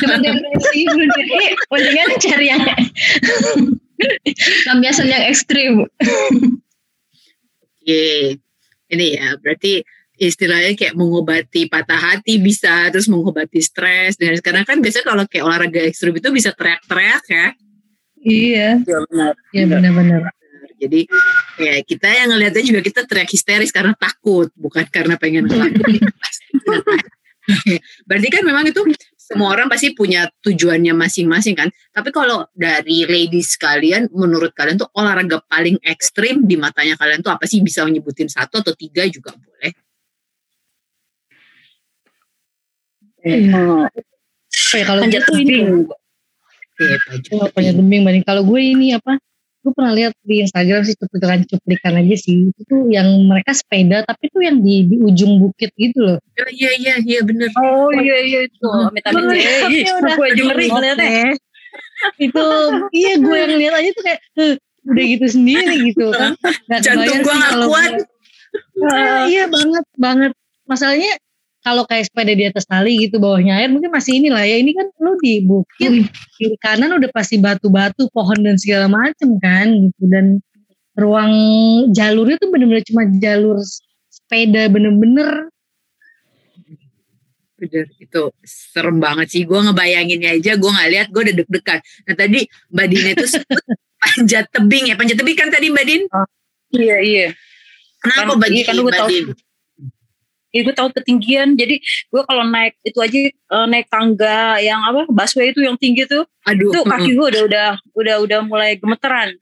Cuma 0.00 0.16
depresi 0.24 0.88
jadi 0.88 1.36
mendingan 1.68 2.08
cari 2.16 2.46
yang 2.48 2.62
lampiasan 4.72 5.08
yang 5.12 5.24
ekstrim. 5.28 5.84
Oke, 7.76 8.36
ini 8.88 9.06
ya 9.20 9.36
berarti 9.40 9.84
istilahnya 10.16 10.72
kayak 10.72 10.96
mengobati 10.96 11.68
patah 11.68 12.00
hati 12.00 12.40
bisa, 12.40 12.88
terus 12.88 13.06
mengobati 13.06 13.60
stres. 13.60 14.16
Dengan 14.16 14.40
sekarang 14.40 14.64
kan 14.64 14.80
biasanya 14.80 15.06
kalau 15.06 15.24
kayak 15.28 15.44
olahraga 15.44 15.80
ekstrim 15.84 16.16
itu 16.16 16.28
bisa 16.32 16.52
teriak-teriak 16.56 17.24
ya. 17.28 17.46
iya 18.26 18.68
ya 18.82 18.98
benar 19.06 19.38
iya 19.54 19.64
benar-benar 19.70 20.34
Jadi 20.76 21.08
ya 21.56 21.78
kita 21.86 22.08
yang 22.10 22.28
ngelihatnya 22.34 22.64
juga 22.66 22.80
kita 22.84 23.08
teriak 23.08 23.30
histeris 23.32 23.72
karena 23.72 23.96
takut, 23.96 24.52
bukan 24.52 24.84
karena 24.92 25.16
pengen 25.16 25.48
ngelakuin. 25.48 26.04
Berarti 28.08 28.28
kan 28.28 28.42
memang 28.44 28.68
itu 28.68 28.82
semua 29.16 29.56
orang 29.56 29.66
pasti 29.66 29.90
punya 29.96 30.30
tujuannya 30.44 30.92
masing-masing 30.94 31.56
kan. 31.56 31.68
Tapi 31.90 32.12
kalau 32.12 32.44
dari 32.54 33.08
ladies 33.08 33.56
kalian, 33.56 34.06
menurut 34.14 34.52
kalian 34.52 34.78
tuh 34.78 34.90
olahraga 34.94 35.40
paling 35.48 35.80
ekstrim 35.82 36.44
di 36.44 36.54
matanya 36.54 36.94
kalian 36.94 37.24
tuh 37.24 37.34
apa 37.34 37.48
sih? 37.48 37.58
Bisa 37.64 37.82
menyebutin 37.82 38.30
satu 38.30 38.60
atau 38.62 38.76
tiga 38.76 39.02
juga 39.08 39.32
Oke, 43.26 44.80
kalau 44.82 45.00
panjat 45.02 45.22
gue 45.24 45.36
ini 45.36 45.50
tebing 45.50 45.66
Jo. 46.76 47.36
Oh, 47.36 47.48
panjat 47.50 47.74
tebing 47.74 48.02
banding 48.04 48.24
kalau 48.24 48.42
gue 48.44 48.60
ini 48.60 48.92
apa 48.92 49.18
gue 49.60 49.74
pernah 49.74 49.90
lihat 49.90 50.14
di 50.22 50.46
Instagram 50.46 50.86
sih 50.86 50.94
cuplikan 50.94 51.42
cuplikan 51.42 51.98
aja 51.98 52.14
sih 52.14 52.54
itu 52.54 52.60
tuh 52.64 52.86
yang 52.86 53.08
mereka 53.26 53.50
sepeda 53.50 54.06
tapi 54.06 54.30
tuh 54.30 54.38
yang 54.38 54.62
di, 54.62 54.86
di 54.86 54.94
ujung 54.96 55.42
bukit 55.42 55.74
gitu 55.74 56.06
loh 56.06 56.18
Oh, 56.38 56.50
iya 56.52 56.70
iya 56.76 56.94
iya 57.02 57.20
bener. 57.26 57.50
Oh 57.58 57.90
iya 57.90 58.16
iya 58.22 58.38
itu. 58.46 58.62
Tapi 59.02 59.16
udah, 59.16 59.34
Gue 60.14 60.28
oke. 60.30 60.42
ngeliatnya. 60.46 61.34
itu 62.20 62.44
iya 62.92 63.12
gue 63.16 63.36
yang 63.36 63.52
lihat 63.56 63.74
aja 63.74 63.90
tuh 63.90 64.04
kayak 64.04 64.20
"Huh, 64.36 64.54
udah 64.86 65.04
gitu 65.08 65.26
sendiri 65.26 65.74
gitu 65.90 66.06
kan 66.12 66.36
Nggak 66.70 66.80
Jantung 66.84 67.18
nggak 67.24 67.40
kalau 67.50 67.66
kuat. 67.66 67.90
iya, 68.76 69.10
iya 69.26 69.44
banget 69.48 69.84
banget 69.98 70.32
masalahnya 70.64 71.12
kalau 71.66 71.82
kayak 71.82 72.06
sepeda 72.06 72.30
di 72.30 72.46
atas 72.46 72.62
tali 72.62 72.94
gitu 72.94 73.18
bawahnya 73.18 73.58
air 73.58 73.66
mungkin 73.66 73.90
masih 73.90 74.22
inilah 74.22 74.46
ya 74.46 74.62
ini 74.62 74.70
kan 74.70 74.86
lu 75.02 75.18
di 75.18 75.42
bukit 75.42 76.06
kiri 76.38 76.54
kanan 76.62 76.94
udah 76.94 77.10
pasti 77.10 77.42
batu-batu 77.42 78.06
pohon 78.14 78.38
dan 78.38 78.54
segala 78.54 78.86
macem 78.86 79.34
kan 79.42 79.66
gitu 79.74 80.06
dan 80.06 80.38
ruang 80.94 81.34
jalurnya 81.90 82.38
tuh 82.38 82.54
bener-bener 82.54 82.86
cuma 82.86 83.02
jalur 83.18 83.58
sepeda 84.06 84.70
bener-bener 84.70 85.50
Bener, 87.56 87.88
itu 87.96 88.22
serem 88.44 89.00
banget 89.00 89.32
sih. 89.32 89.48
Gue 89.48 89.56
ngebayanginnya 89.56 90.36
aja, 90.36 90.60
gue 90.60 90.70
nggak 90.76 90.90
lihat, 90.92 91.06
gue 91.08 91.24
udah 91.24 91.36
deg-degan. 91.40 91.80
Nah 92.04 92.12
tadi 92.12 92.44
Mbak 92.68 92.86
Din 92.92 93.06
itu 93.16 93.26
sebut 93.32 93.64
panjat 94.04 94.44
tebing 94.52 94.92
ya, 94.92 94.94
panjat 95.00 95.16
tebing 95.16 95.36
kan 95.40 95.48
tadi 95.48 95.72
Mbak 95.72 95.84
Din? 95.88 96.02
Iya 96.76 96.96
iya. 97.00 97.26
Kenapa 98.04 98.36
Kan- 98.36 98.44
Mbak 98.44 98.48
iya, 98.52 98.62
kan 98.68 98.74
gue 98.76 98.84
Mbak 98.92 99.45
Iya 100.56 100.62
gue 100.64 100.74
tahu 100.74 100.88
ketinggian. 100.96 101.52
Jadi 101.52 101.84
gue 101.84 102.22
kalau 102.24 102.48
naik 102.48 102.80
itu 102.80 102.96
aja 102.96 103.18
eh, 103.28 103.66
naik 103.68 103.92
tangga 103.92 104.56
yang 104.64 104.80
apa 104.80 105.04
busway 105.12 105.52
itu 105.52 105.60
yang 105.60 105.76
tinggi 105.76 106.08
tuh, 106.08 106.24
Aduh, 106.48 106.72
itu 106.72 106.80
kaki 106.80 107.10
gue 107.12 107.26
udah 107.36 107.42
udah 107.44 107.68
udah 107.92 108.16
udah 108.24 108.38
mulai 108.48 108.80
gemeteran. 108.80 109.36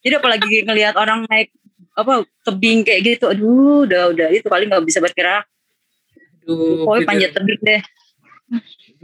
Jadi 0.00 0.14
apalagi 0.16 0.48
ngelihat 0.66 0.96
orang 0.96 1.28
naik 1.28 1.52
apa 1.92 2.24
tebing 2.48 2.80
kayak 2.88 3.00
gitu, 3.04 3.28
aduh 3.28 3.84
udah 3.84 4.16
udah 4.16 4.28
itu 4.32 4.48
kali 4.48 4.64
nggak 4.64 4.80
bisa 4.88 5.04
bergerak. 5.04 5.44
aduh, 6.40 6.88
Pokoknya 6.88 7.04
panjat 7.04 7.30
tebing 7.36 7.60
deh. 7.60 7.82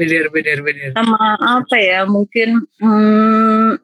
bener, 0.00 0.24
bener, 0.32 0.58
bener. 0.64 0.90
Sama 0.96 1.36
apa 1.36 1.76
ya 1.76 2.08
mungkin 2.08 2.64
hmm, 2.80 3.76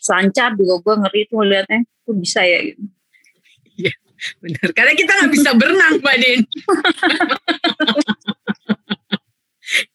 selancar 0.00 0.56
juga 0.56 0.80
gue 0.80 0.94
ngeri 1.04 1.20
tuh 1.28 1.36
ngeliatnya. 1.44 1.80
Kok 2.08 2.16
bisa 2.16 2.40
ya 2.40 2.72
gitu. 2.72 2.93
Bener, 4.40 4.68
karena 4.72 4.92
kita 4.96 5.12
nggak 5.12 5.32
bisa 5.32 5.50
berenang, 5.56 5.94
Mbak 6.00 6.16
Din. 6.20 6.40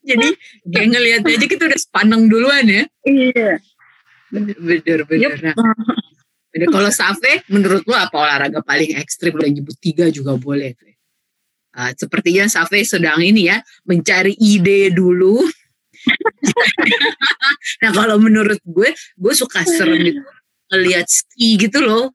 Jadi 0.10 0.28
kayak 0.66 0.88
ngelihat 0.90 1.22
aja 1.24 1.46
kita 1.46 1.64
udah 1.70 1.80
sepaneng 1.80 2.26
duluan 2.26 2.66
ya. 2.66 2.84
Iya. 3.06 3.62
Bener, 4.34 4.58
bener, 4.58 5.00
bener. 5.06 5.22
Yup. 5.22 5.34
Nah, 5.46 5.56
bener. 6.54 6.68
Kalau 6.74 6.90
Safe, 6.90 7.46
menurut 7.50 7.86
lo 7.86 7.96
apa 7.98 8.18
olahraga 8.18 8.60
paling 8.66 8.98
ekstrim? 8.98 9.38
Lo 9.38 9.46
nyebut 9.46 9.78
tiga 9.78 10.10
juga 10.10 10.34
boleh. 10.38 10.74
Ah, 11.74 11.94
sepertinya 11.94 12.50
Safe 12.50 12.82
sedang 12.82 13.22
ini 13.22 13.50
ya, 13.50 13.62
mencari 13.86 14.34
ide 14.42 14.90
dulu. 14.90 15.38
nah 17.84 17.92
kalau 17.92 18.18
menurut 18.18 18.58
gue, 18.66 18.90
gue 18.96 19.34
suka 19.36 19.62
serem 19.68 20.00
itu 20.16 20.22
ngelihat 20.74 21.06
ski 21.06 21.58
gitu 21.62 21.82
loh. 21.86 22.14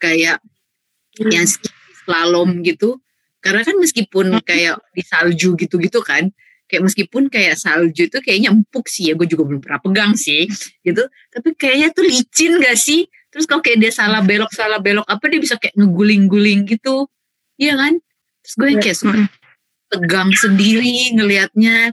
Kayak 0.00 0.42
yang 1.28 1.44
ski 1.44 1.68
slalom 2.04 2.64
gitu. 2.64 2.96
Karena 3.40 3.64
kan 3.64 3.76
meskipun 3.76 4.40
kayak 4.44 4.80
di 4.92 5.02
salju 5.04 5.56
gitu-gitu 5.56 6.00
kan 6.04 6.28
kayak 6.70 6.86
meskipun 6.86 7.26
kayak 7.26 7.58
salju 7.58 8.06
itu 8.06 8.22
kayaknya 8.22 8.54
empuk 8.54 8.86
sih 8.86 9.10
ya 9.10 9.18
gue 9.18 9.26
juga 9.26 9.42
belum 9.42 9.58
pernah 9.58 9.82
pegang 9.82 10.12
sih 10.14 10.46
gitu. 10.86 11.02
Tapi 11.34 11.58
kayaknya 11.58 11.90
tuh 11.90 12.06
licin 12.06 12.62
gak 12.62 12.78
sih? 12.78 13.10
Terus 13.34 13.50
kalau 13.50 13.58
kayak 13.58 13.82
dia 13.82 13.90
salah 13.90 14.22
belok 14.22 14.54
salah 14.54 14.78
belok 14.78 15.02
apa 15.10 15.24
dia 15.26 15.42
bisa 15.42 15.58
kayak 15.58 15.74
ngeguling-guling 15.74 16.70
gitu? 16.70 17.10
Iya 17.58 17.74
kan? 17.74 17.98
Terus 18.46 18.54
gue 18.54 18.68
kayak 18.78 18.96
suka 18.96 19.18
tegang 19.90 20.30
sendiri 20.30 21.18
ngelihatnya. 21.18 21.90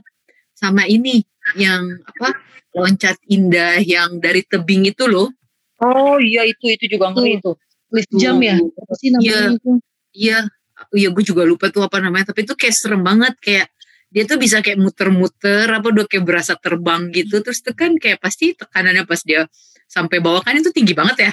Sama 0.54 0.86
ini 0.90 1.22
yang 1.54 2.02
apa 2.02 2.34
loncat 2.74 3.18
indah 3.30 3.82
yang 3.82 4.18
dari 4.22 4.42
tebing 4.46 4.90
itu 4.90 5.06
loh. 5.06 5.30
Oh 5.78 6.18
iya 6.18 6.42
itu 6.46 6.70
itu 6.70 6.98
juga 6.98 7.14
ngeri 7.14 7.38
tuh. 7.42 7.54
Lift 7.90 8.10
jump 8.14 8.40
ya 8.40 8.56
apa 8.58 8.92
sih 8.96 9.08
namanya 9.12 9.56
itu 9.56 9.70
Iya, 10.10 10.38
iya 10.92 11.08
gue 11.12 11.22
juga 11.22 11.44
lupa 11.44 11.68
tuh 11.70 11.84
apa 11.84 12.00
namanya. 12.00 12.32
Tapi 12.32 12.42
itu 12.48 12.54
kayak 12.56 12.74
serem 12.74 13.04
banget 13.04 13.36
kayak 13.38 13.68
dia 14.08 14.24
tuh 14.24 14.40
bisa 14.40 14.64
kayak 14.64 14.80
muter-muter 14.80 15.68
apa 15.68 15.84
udah 15.84 16.08
kayak 16.08 16.24
berasa 16.24 16.56
terbang 16.56 17.12
gitu. 17.12 17.38
Terus 17.44 17.60
tuh 17.60 17.76
kan 17.76 17.94
kayak 18.00 18.18
pasti 18.18 18.56
tekanannya 18.56 19.04
pas 19.04 19.20
dia 19.22 19.46
sampai 19.86 20.18
bawah 20.18 20.40
kan 20.42 20.56
itu 20.56 20.72
tinggi 20.72 20.96
banget 20.96 21.16
ya. 21.28 21.32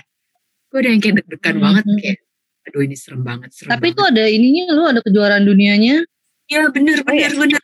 Gue 0.69 0.83
udah 0.83 0.91
yang 0.91 1.01
kayak 1.01 1.15
deg-degan 1.23 1.55
Hmm, 1.55 1.63
banget 1.65 1.83
hmm. 1.87 1.99
kayak 2.03 2.17
aduh 2.65 2.81
ini 2.81 2.95
serem 2.97 3.21
banget 3.21 3.49
serem 3.53 3.69
tapi 3.69 3.93
itu 3.93 4.01
banget. 4.01 4.17
ada 4.17 4.23
ininya 4.25 4.63
lu 4.73 4.83
ada 4.89 4.99
kejuaraan 5.05 5.45
dunianya 5.45 6.01
Iya 6.45 6.69
bener 6.73 6.97
Oh, 7.01 7.13
iya. 7.13 7.29
bener 7.29 7.57
bener. 7.57 7.61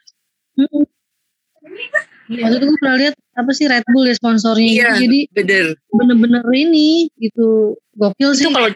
Mm-mm. 2.31 2.41
Waktu 2.41 2.55
itu 2.55 2.65
gue 2.65 2.77
pernah 2.79 2.95
lihat 2.95 3.15
apa 3.33 3.51
sih 3.51 3.65
Red 3.67 3.83
Bull 3.85 4.07
ya 4.07 4.15
sponsornya 4.15 4.63
Iya. 4.65 4.71
gitu. 4.71 4.95
Jadi 5.03 5.19
Bener. 5.33 5.65
bener-bener 5.91 6.43
ini 6.53 6.89
gitu 7.19 7.47
gokil 7.93 8.31
sih. 8.31 8.47
Itu 8.47 8.55
kalau 8.55 8.71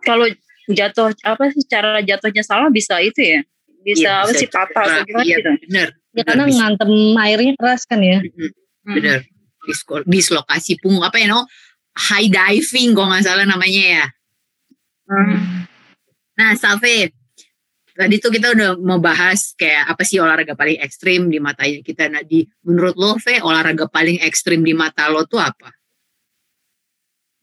kalau 0.00 0.26
jatuh 0.66 1.12
apa 1.22 1.52
sih 1.52 1.62
cara 1.64 2.00
jatuhnya 2.00 2.40
salah 2.40 2.72
bisa 2.72 2.96
itu 2.98 3.20
ya? 3.20 3.40
Bisa 3.80 4.00
Iya, 4.00 4.12
apa 4.18 4.30
bisa 4.32 4.40
sih 4.40 4.48
patah 4.48 4.82
atau 4.82 5.02
gimana 5.04 5.22
Iya 5.22 5.36
gitu? 5.36 5.50
bener. 5.60 5.88
ya 5.92 5.96
bener, 6.14 6.24
karena 6.24 6.44
bisa. 6.46 6.56
ngantem 6.56 6.90
airnya 7.18 7.52
keras 7.54 7.82
kan 7.84 8.00
ya. 8.00 8.18
Bener. 8.82 9.18
Disko- 9.64 10.04
Dislokasi 10.04 10.72
punggung 10.80 11.04
apa 11.04 11.16
ya 11.16 11.28
no? 11.28 11.44
High 11.94 12.26
diving 12.26 12.92
kalau 12.92 13.12
nggak 13.12 13.22
salah 13.22 13.44
namanya 13.44 13.82
ya. 14.00 14.04
Hmm. 15.04 15.68
Nah, 16.34 16.56
Safe, 16.56 17.12
tadi 17.94 18.18
tuh 18.18 18.30
kita 18.34 18.52
udah 18.52 18.70
mau 18.82 18.98
bahas 18.98 19.54
kayak 19.54 19.94
apa 19.94 20.02
sih 20.02 20.18
olahraga 20.18 20.58
paling 20.58 20.82
ekstrim 20.82 21.30
di 21.30 21.38
matanya 21.38 21.80
kita. 21.80 22.10
Nah, 22.10 22.26
di 22.26 22.42
menurut 22.66 22.98
lo, 22.98 23.14
Fe, 23.22 23.38
olahraga 23.38 23.86
paling 23.86 24.18
ekstrim 24.20 24.66
di 24.66 24.74
mata 24.74 25.06
lo 25.06 25.22
tuh 25.24 25.38
apa? 25.38 25.70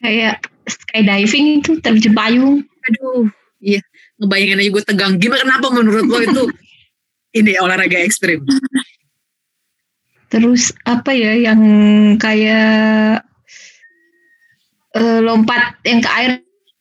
Kayak 0.04 0.44
skydiving 0.68 1.64
itu 1.64 1.80
terjun 1.80 2.14
payung. 2.14 2.56
Aduh, 2.68 3.32
iya, 3.64 3.80
ngebayangin 4.20 4.60
aja 4.60 4.70
gue 4.70 4.84
tegang. 4.84 5.14
Gimana 5.16 5.48
kenapa 5.48 5.68
menurut 5.72 6.06
lo 6.06 6.20
itu 6.20 6.44
ini 7.40 7.56
olahraga 7.58 8.04
ekstrim? 8.04 8.44
Terus 10.32 10.76
apa 10.88 11.12
ya 11.16 11.36
yang 11.52 11.62
kayak 12.20 13.24
eh, 15.00 15.20
lompat 15.24 15.80
yang 15.88 16.00
ke 16.04 16.10
air 16.12 16.32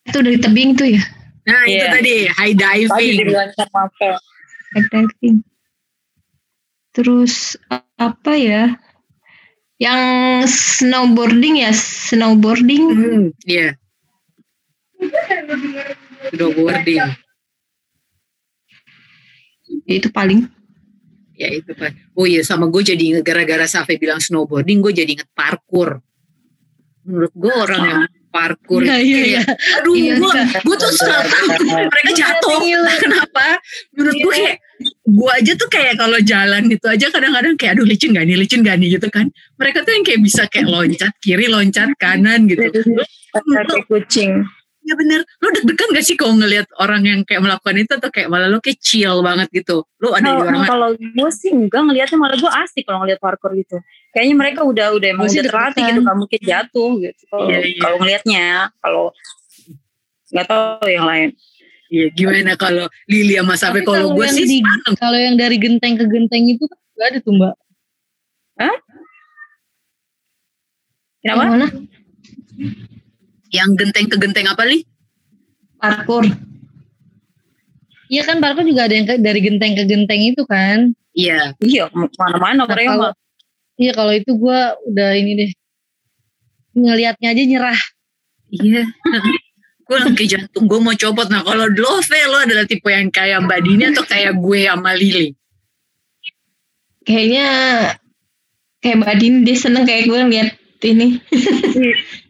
itu 0.06 0.18
dari 0.18 0.38
tebing 0.42 0.74
tuh 0.74 0.90
ya. 0.90 1.02
Nah, 1.50 1.62
itu 1.66 1.82
Iya. 1.82 1.90
tadi 1.90 2.14
high 2.30 2.54
Tadi 2.54 2.86
diving. 2.86 3.18
dibilang 3.18 3.50
sama 3.58 3.90
apa? 3.90 4.08
skydiving. 4.70 5.36
Terus 6.94 7.34
apa 7.98 8.32
ya? 8.38 8.78
Yang 9.80 10.02
snowboarding 10.78 11.64
ya, 11.64 11.72
snowboarding. 11.74 12.84
Hmm, 12.86 13.24
iya. 13.48 13.74
Snowboarding. 16.30 17.00
Ya, 19.86 19.94
itu 19.96 20.08
paling. 20.12 20.46
Ya 21.34 21.48
itu 21.48 21.72
Pak. 21.72 21.96
Oh 22.12 22.28
iya 22.28 22.44
sama 22.44 22.68
gue 22.68 22.84
jadi 22.84 23.24
gara-gara 23.24 23.64
Safe 23.64 23.96
bilang 23.96 24.20
snowboarding 24.20 24.84
gue 24.84 24.92
jadi 24.92 25.08
inget 25.08 25.30
parkour. 25.32 26.04
Menurut 27.08 27.32
gue 27.32 27.48
orang 27.56 27.82
yang 27.88 28.00
parkour 28.30 28.80
Iya, 28.82 28.96
itu 29.02 29.06
iya, 29.10 29.40
kayak, 29.44 29.46
aduh 29.82 29.94
Iya, 29.94 30.12
gue 30.16 30.32
gue 30.64 30.76
tuh 30.78 30.90
suka 30.94 31.16
takut 31.26 31.60
mereka 31.66 32.10
jatuh. 32.14 32.58
Kenapa? 33.02 33.46
Menurut 33.94 34.16
gue 34.16 34.32
kayak 34.34 34.56
gue 35.04 35.30
aja 35.36 35.52
tuh 35.58 35.68
kayak 35.68 35.94
kalau 36.00 36.18
jalan 36.24 36.62
gitu 36.72 36.86
aja 36.88 37.06
kadang-kadang 37.12 37.54
kayak 37.60 37.72
aduh 37.76 37.86
licin 37.86 38.16
gak 38.16 38.24
nih 38.24 38.36
licin 38.38 38.64
gak 38.64 38.78
nih 38.80 38.96
gitu 38.96 39.08
kan. 39.12 39.28
Mereka 39.60 39.84
tuh 39.84 39.92
yang 39.92 40.04
kayak 40.06 40.20
bisa 40.24 40.42
kayak 40.48 40.66
loncat 40.70 41.12
kiri 41.20 41.46
loncat 41.50 41.90
kanan 42.00 42.48
gitu. 42.48 42.64
Kaki 43.30 43.86
kucing. 43.86 44.46
Ya 44.80 44.96
bener, 44.96 45.20
lu 45.44 45.48
deg-degan 45.52 45.92
gak 45.92 46.04
sih 46.08 46.16
kalau 46.16 46.34
ngelihat 46.40 46.64
orang 46.80 47.04
yang 47.04 47.20
kayak 47.22 47.44
melakukan 47.44 47.76
itu 47.76 47.92
atau 48.00 48.08
kayak 48.08 48.32
malah 48.32 48.48
lu 48.48 48.64
kayak 48.64 48.80
chill 48.80 49.20
banget 49.20 49.52
gitu. 49.52 49.84
Lu 50.00 50.16
ada 50.16 50.24
di 50.24 50.32
Kalau 50.32 50.40
orang 50.48 50.64
kalau 50.64 50.88
gue 50.96 51.30
sih 51.36 51.52
enggak 51.52 51.84
ngelihatnya 51.84 52.16
malah 52.16 52.36
gue 52.40 52.52
asik 52.64 52.88
kalau 52.88 53.04
ngelihat 53.04 53.20
parkour 53.20 53.52
gitu. 53.60 53.76
Kayaknya 54.16 54.34
mereka 54.40 54.60
udah 54.64 54.96
udah 54.96 55.08
emang 55.12 55.28
udah 55.28 55.44
terlatih 55.44 55.82
gitu, 55.84 56.00
gak 56.00 56.16
mungkin 56.16 56.40
jatuh 56.40 56.90
gitu. 56.96 57.22
Kalau 57.28 57.44
Iya, 57.46 57.58
iya. 57.60 57.80
kalau 57.84 57.96
ngelihatnya, 58.00 58.46
kalau 58.80 59.04
nggak 60.32 60.46
tahu 60.48 60.86
yang 60.88 61.06
lain. 61.06 61.28
Iya 61.90 62.06
gimana 62.14 62.54
kalau 62.54 62.86
Lili 63.10 63.34
sama 63.34 63.58
Tapi 63.58 63.82
kalau 63.82 64.14
gue 64.14 64.26
sih 64.30 64.46
di-. 64.46 64.62
Kalau 64.96 65.18
yang 65.18 65.34
dari 65.34 65.58
genteng 65.58 65.98
ke 65.98 66.06
genteng 66.06 66.46
itu 66.46 66.64
kan 66.64 66.78
gak 66.96 67.06
ada 67.14 67.18
tuh 67.20 67.34
mbak. 67.36 67.54
Kenapa? 71.20 71.42
Yang 71.44 71.50
mana? 71.52 71.66
Yang 73.50 73.74
genteng 73.74 74.06
ke 74.06 74.16
genteng 74.16 74.46
apa 74.46 74.62
li? 74.64 74.82
Parkour. 75.76 76.24
Iya 78.06 78.26
kan 78.26 78.42
parkour 78.42 78.66
juga 78.66 78.90
ada 78.90 78.94
yang 78.94 79.06
ke- 79.06 79.22
dari 79.22 79.40
genteng 79.40 79.74
ke 79.74 79.84
genteng 79.86 80.20
itu 80.22 80.42
kan. 80.44 80.90
Iya. 81.14 81.54
Iya, 81.58 81.90
mana-mana 82.16 82.62
Nah, 82.62 82.66
mereka 82.66 82.90
kalau- 82.90 83.02
mah. 83.10 83.14
Iya 83.80 83.92
kalau 83.96 84.12
itu 84.12 84.30
gue 84.36 84.60
udah 84.92 85.10
ini 85.16 85.32
deh 85.40 85.50
ngelihatnya 86.76 87.28
aja 87.32 87.42
nyerah. 87.42 87.80
Iya. 88.50 88.82
gue 89.88 89.98
lagi 89.98 90.24
jantung 90.28 90.68
gue 90.68 90.78
mau 90.78 90.94
copot. 90.94 91.26
Nah 91.26 91.42
kalau 91.42 91.66
Love 91.66 92.12
lo 92.28 92.38
adalah 92.44 92.62
tipe 92.62 92.86
yang 92.86 93.10
kayak 93.10 93.42
Mbak 93.42 93.60
Dini 93.64 93.84
atau 93.90 94.04
kayak 94.04 94.36
gue 94.38 94.60
sama 94.68 94.92
Lili? 94.94 95.32
Kayaknya 97.02 97.46
kayak 98.78 98.96
Mbak 99.00 99.14
Dini 99.18 99.38
dia 99.42 99.56
seneng 99.56 99.82
kayak 99.88 100.06
gue 100.06 100.18
ngeliat 100.18 100.50
ini. 100.84 101.08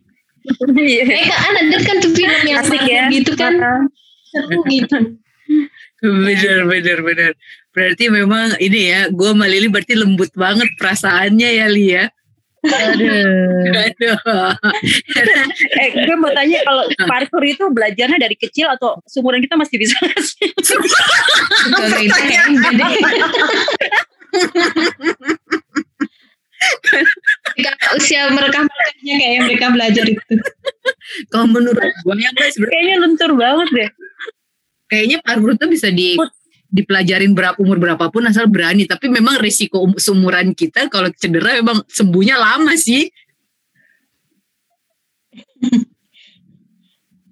Kayak 0.76 1.36
kan 1.36 1.54
ada 1.56 1.78
kan 1.84 1.96
tuh 2.00 2.12
film 2.16 2.42
yang 2.48 2.60
Asik 2.64 2.82
ya. 2.88 3.02
gitu 3.12 3.32
kan. 3.36 3.54
Seru 4.30 4.60
gitu. 4.68 4.96
Bener, 6.00 6.58
bener, 6.64 6.98
bener. 7.04 7.32
Berarti 7.70 8.04
memang 8.10 8.56
ini 8.58 8.80
ya, 8.90 9.00
gue 9.12 9.30
sama 9.30 9.46
Lili 9.46 9.68
berarti 9.68 9.94
lembut 9.94 10.32
banget 10.34 10.66
perasaannya 10.80 11.50
ya 11.60 11.66
Li 11.68 11.86
ya. 11.92 12.04
Aduh. 12.60 13.72
Aduh. 13.72 14.18
Eh, 15.80 15.88
gue 15.96 16.16
mau 16.16 16.28
tanya 16.32 16.60
kalau 16.64 16.84
parkour 17.08 17.44
itu 17.44 17.64
belajarnya 17.72 18.20
dari 18.20 18.36
kecil 18.36 18.68
atau 18.68 19.00
seumuran 19.08 19.40
kita 19.40 19.56
masih 19.56 19.80
bisa 19.80 19.96
nggak 20.04 20.20
sih? 20.20 20.48
Kalau 21.80 21.98
itu 22.00 22.20
kayak 22.20 22.46
enggak 22.52 22.72
deh. 22.76 22.92
Ketika 23.00 23.88
usia 27.96 28.30
mereka 28.30 28.62
merekanya 28.62 29.14
kayak 29.18 29.40
mereka 29.48 29.66
belajar 29.72 30.04
itu. 30.06 30.34
Kalau 31.32 31.46
menurut 31.48 31.80
gue 31.80 32.14
yang 32.16 32.34
guys, 32.36 32.54
Kayaknya 32.56 32.96
luntur 33.02 33.30
banget 33.36 33.68
deh. 33.72 33.90
kayaknya 34.90 35.22
parkour 35.22 35.54
itu 35.54 35.66
bisa 35.70 35.86
di 35.86 36.18
dipelajarin 36.66 37.30
berapa 37.30 37.54
umur 37.62 37.78
berapapun 37.78 38.26
asal 38.26 38.46
berani 38.50 38.86
tapi 38.86 39.06
memang 39.06 39.38
risiko 39.38 39.82
um- 39.86 39.98
seumuran 39.98 40.50
kita 40.50 40.90
kalau 40.90 41.10
cedera 41.14 41.58
memang 41.62 41.82
sembuhnya 41.86 42.34
lama 42.34 42.74
sih 42.74 43.06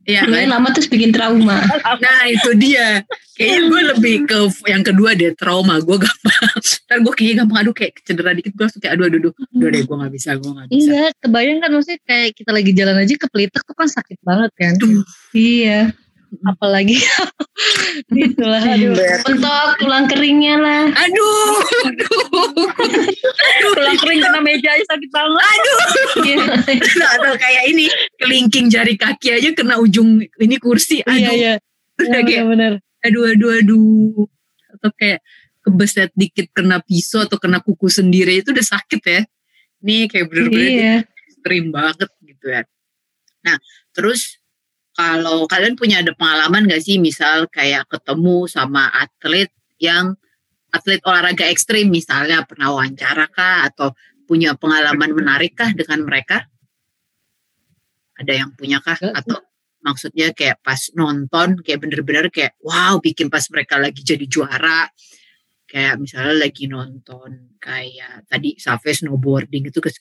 Iya 0.09 0.25
kan? 0.25 0.49
Lama 0.49 0.69
terus 0.73 0.89
bikin 0.89 1.13
trauma. 1.13 1.61
Nah 2.05 2.25
itu 2.25 2.57
dia. 2.57 3.05
Kayaknya 3.37 3.61
gue 3.69 3.81
lebih 3.95 4.15
ke 4.25 4.39
yang 4.67 4.81
kedua 4.81 5.13
deh 5.13 5.37
trauma. 5.37 5.77
Gue 5.85 6.01
gampang. 6.01 6.57
Ntar 6.89 6.99
gue 7.05 7.13
kayaknya 7.13 7.45
gampang 7.45 7.59
aduh 7.61 7.75
kayak 7.77 7.93
cedera 8.03 8.33
dikit 8.33 8.57
gue 8.57 8.65
langsung 8.65 8.81
kayak 8.81 8.97
aduh 8.97 9.05
aduh 9.13 9.19
aduh. 9.21 9.33
Udah 9.53 9.69
deh 9.69 9.83
gue 9.85 9.97
gak 10.01 10.13
bisa 10.17 10.31
gue 10.41 10.51
gak 10.51 10.69
bisa. 10.73 10.81
Iya, 10.89 11.05
kebayang 11.21 11.59
kan 11.61 11.71
maksudnya 11.77 12.01
kayak 12.09 12.29
kita 12.41 12.51
lagi 12.57 12.71
jalan 12.73 12.97
aja 12.97 13.15
kepelitek 13.21 13.63
tuh 13.63 13.77
kan 13.77 13.89
sakit 13.93 14.19
banget 14.25 14.51
kan. 14.57 14.73
Aduh. 14.81 15.05
Iya. 15.37 15.93
Apalagi 16.45 17.01
itulah 18.13 18.61
aduh. 18.61 18.93
Untuk 19.33 19.69
tulang 19.81 20.05
keringnya 20.13 20.61
lah. 20.61 20.85
Aduh. 20.93 21.53
Aduh. 21.89 22.69
Tulang 23.65 23.97
kering 23.97 24.21
kena 24.21 24.41
meja 24.45 24.73
sakit 24.77 25.09
banget. 25.09 25.41
Iya. 25.41 25.68
Atau 27.15 27.33
kayak 27.39 27.65
ini 27.71 27.87
kelingking 28.19 28.67
jari 28.69 28.95
kaki 28.95 29.29
aja 29.39 29.49
kena 29.55 29.79
ujung 29.81 30.21
ini 30.23 30.57
kursi. 30.61 31.01
Aduh. 31.03 31.15
Iya, 31.17 31.31
iya. 31.35 31.55
Udah 31.99 32.21
kayak 32.23 32.43
Benar-benar. 32.47 32.73
aduh 33.03 33.25
aduh 33.33 33.51
aduh. 33.59 34.27
Atau 34.79 34.91
kayak 34.95 35.21
kebeset 35.65 36.11
dikit 36.15 36.49
kena 36.55 36.81
pisau 36.81 37.25
atau 37.27 37.37
kena 37.37 37.59
kuku 37.61 37.89
sendiri 37.91 38.41
itu 38.41 38.55
udah 38.55 38.67
sakit 38.67 39.03
ya. 39.03 39.23
Nih 39.85 40.07
kayak 40.11 40.27
bener-bener 40.31 40.69
Iya. 40.71 40.95
ekstrim 41.29 41.65
banget 41.71 42.11
gitu 42.25 42.47
ya. 42.51 42.63
Nah, 43.47 43.57
terus 43.95 44.39
kalau 44.93 45.47
kalian 45.47 45.79
punya 45.79 46.03
ada 46.03 46.11
pengalaman 46.11 46.67
gak 46.67 46.83
sih 46.83 46.99
misal 46.99 47.47
kayak 47.47 47.87
ketemu 47.87 48.51
sama 48.51 48.91
atlet 48.91 49.47
yang 49.79 50.19
atlet 50.75 50.99
olahraga 51.07 51.47
ekstrim 51.47 51.87
misalnya 51.87 52.43
pernah 52.43 52.75
wawancara 52.75 53.31
kah 53.31 53.71
atau 53.71 53.95
punya 54.29 54.53
pengalaman 54.53 55.17
menarik 55.17 55.57
kah 55.57 55.73
dengan 55.73 56.05
mereka? 56.05 56.45
Ada 58.21 58.45
yang 58.45 58.51
punya 58.53 58.85
kah 58.85 59.01
atau 59.01 59.41
maksudnya 59.81 60.37
kayak 60.37 60.61
pas 60.61 60.93
nonton 60.93 61.65
kayak 61.65 61.81
bener-bener 61.81 62.29
kayak 62.29 62.61
wow 62.61 63.01
bikin 63.01 63.33
pas 63.33 63.41
mereka 63.49 63.81
lagi 63.81 64.05
jadi 64.05 64.29
juara. 64.29 64.85
Kayak 65.69 66.01
misalnya 66.01 66.49
lagi 66.49 66.65
nonton 66.65 67.57
kayak 67.61 68.25
tadi 68.29 68.57
Safe 68.57 68.89
snowboarding 68.89 69.69
itu 69.69 69.81
ke 69.81 69.93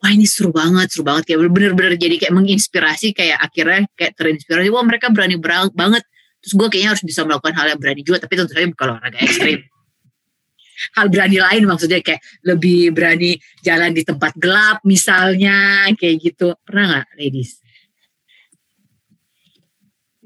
wah 0.00 0.12
ini 0.12 0.24
seru 0.24 0.52
banget 0.52 0.88
seru 0.92 1.04
banget. 1.04 1.28
Kayak 1.28 1.52
bener-bener 1.52 1.92
jadi 2.00 2.16
kayak 2.16 2.32
menginspirasi 2.32 3.12
kayak 3.12 3.38
akhirnya 3.44 3.84
kayak 3.92 4.12
terinspirasi 4.16 4.68
wah 4.72 4.84
mereka 4.84 5.12
berani 5.12 5.36
berang- 5.36 5.72
banget. 5.76 6.04
Terus 6.40 6.52
gue 6.56 6.68
kayaknya 6.72 6.90
harus 6.96 7.04
bisa 7.04 7.20
melakukan 7.28 7.52
hal 7.56 7.76
yang 7.76 7.80
berani 7.80 8.02
juga 8.04 8.24
tapi 8.24 8.40
tentu 8.40 8.52
saja 8.56 8.68
bukan 8.68 8.86
olahraga 8.96 9.18
ekstrim 9.20 9.75
hal 10.94 11.06
berani 11.08 11.38
lain 11.40 11.62
maksudnya 11.64 12.00
kayak 12.00 12.20
lebih 12.44 12.92
berani 12.92 13.36
jalan 13.60 13.92
di 13.92 14.02
tempat 14.02 14.32
gelap 14.36 14.84
misalnya 14.84 15.88
kayak 15.96 16.16
gitu 16.20 16.52
pernah 16.64 17.00
nggak 17.00 17.08
ladies 17.16 17.60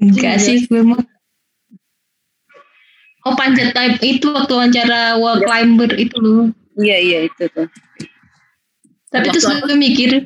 Enggak 0.01 0.41
sih 0.41 0.65
gue 0.65 0.81
mah. 0.81 0.97
Oh 3.21 3.37
panjat 3.37 3.69
type 3.77 4.01
itu 4.01 4.33
waktu 4.33 4.49
wawancara 4.49 5.13
wall 5.21 5.37
climber 5.45 5.93
itu 5.93 6.17
loh. 6.17 6.49
Iya 6.73 6.97
iya 6.97 7.19
itu 7.29 7.45
tuh. 7.53 7.69
Tapi 9.13 9.29
Waktu 9.29 9.37
terus 9.37 9.45
apa? 9.45 9.61
gue 9.69 9.77
mikir 9.77 10.25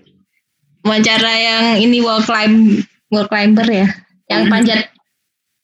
wawancara 0.80 1.28
yang 1.36 1.64
ini 1.84 2.00
wall 2.00 2.24
climb 2.24 2.88
wall 3.12 3.28
climber 3.28 3.68
ya, 3.68 3.92
yang 4.32 4.48
Hmm. 4.48 4.52
panjat 4.56 4.88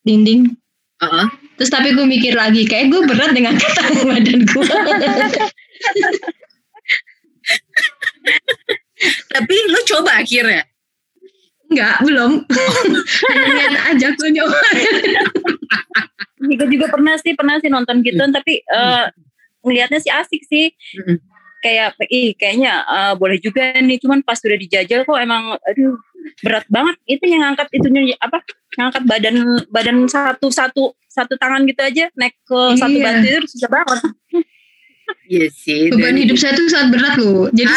dinding. 0.04 0.60
Heeh. 1.00 1.26
Terus 1.62 1.78
tapi 1.78 1.94
gue 1.94 2.10
mikir 2.10 2.34
lagi, 2.34 2.66
kayak 2.66 2.90
gue 2.90 3.06
berat 3.06 3.38
dengan 3.38 3.54
kata 3.54 4.02
badan 4.10 4.42
gue. 4.50 4.66
tapi 9.30 9.56
lo 9.70 9.80
coba 9.86 10.26
akhirnya 10.26 10.66
Enggak, 11.70 12.02
belum. 12.02 12.32
Hanya 13.30 13.48
lihat 13.62 13.76
aja 13.94 14.08
gue 14.10 14.30
nyoba. 14.34 14.58
Gue 16.42 16.68
juga 16.74 16.90
pernah 16.90 17.16
sih 17.22 17.38
pernah 17.38 17.62
sih 17.62 17.70
nonton 17.70 18.02
gitu 18.02 18.26
tapi 18.34 18.66
eh, 18.66 19.06
ngelihatnya 19.62 20.02
sih 20.02 20.10
asik 20.10 20.42
sih. 20.50 20.74
Mm-mm. 20.98 21.22
Kayak 21.62 21.94
ih 22.10 22.34
kayaknya 22.34 22.82
eh, 22.82 23.14
boleh 23.22 23.38
juga 23.38 23.78
nih 23.78 24.02
cuman 24.02 24.26
pas 24.26 24.42
sudah 24.42 24.58
dijajal 24.58 25.06
kok 25.06 25.22
emang 25.22 25.62
aduh 25.62 25.96
berat 26.42 26.66
banget 26.70 26.96
itu 27.06 27.26
yang 27.28 27.54
angkat 27.54 27.68
itunya 27.74 28.14
apa 28.18 28.42
ngangkat 28.78 29.04
badan 29.06 29.36
badan 29.70 29.98
satu 30.08 30.48
satu 30.50 30.94
satu 31.06 31.34
tangan 31.36 31.66
gitu 31.68 31.82
aja 31.84 32.06
naik 32.16 32.36
ke 32.46 32.60
satu 32.80 32.96
Iya. 32.96 33.04
batu 33.04 33.28
itu 33.28 33.48
susah 33.58 33.70
banget 33.70 34.00
iya 35.34 35.48
sih 35.52 35.92
Beban 35.92 36.16
dan- 36.16 36.22
hidup 36.24 36.38
saya 36.40 36.56
tuh 36.56 36.72
sangat 36.72 36.90
berat 36.96 37.16
loh. 37.20 37.48
Jadi. 37.52 37.68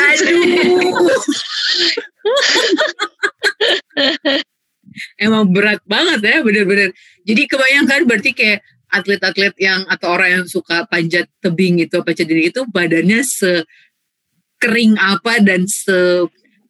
Emang 5.19 5.51
berat 5.51 5.83
banget 5.89 6.23
ya 6.23 6.39
bener-bener. 6.47 6.95
Jadi 7.27 7.43
kebayangkan 7.51 8.01
berarti 8.07 8.31
kayak 8.31 8.63
atlet-atlet 8.87 9.55
yang 9.59 9.83
atau 9.91 10.15
orang 10.15 10.31
yang 10.31 10.45
suka 10.47 10.87
panjat 10.87 11.27
tebing 11.43 11.83
itu 11.83 11.99
apa 11.99 12.15
jadi 12.15 12.55
itu 12.55 12.63
badannya 12.71 13.27
sekering 13.27 14.95
apa 14.95 15.43
dan 15.43 15.67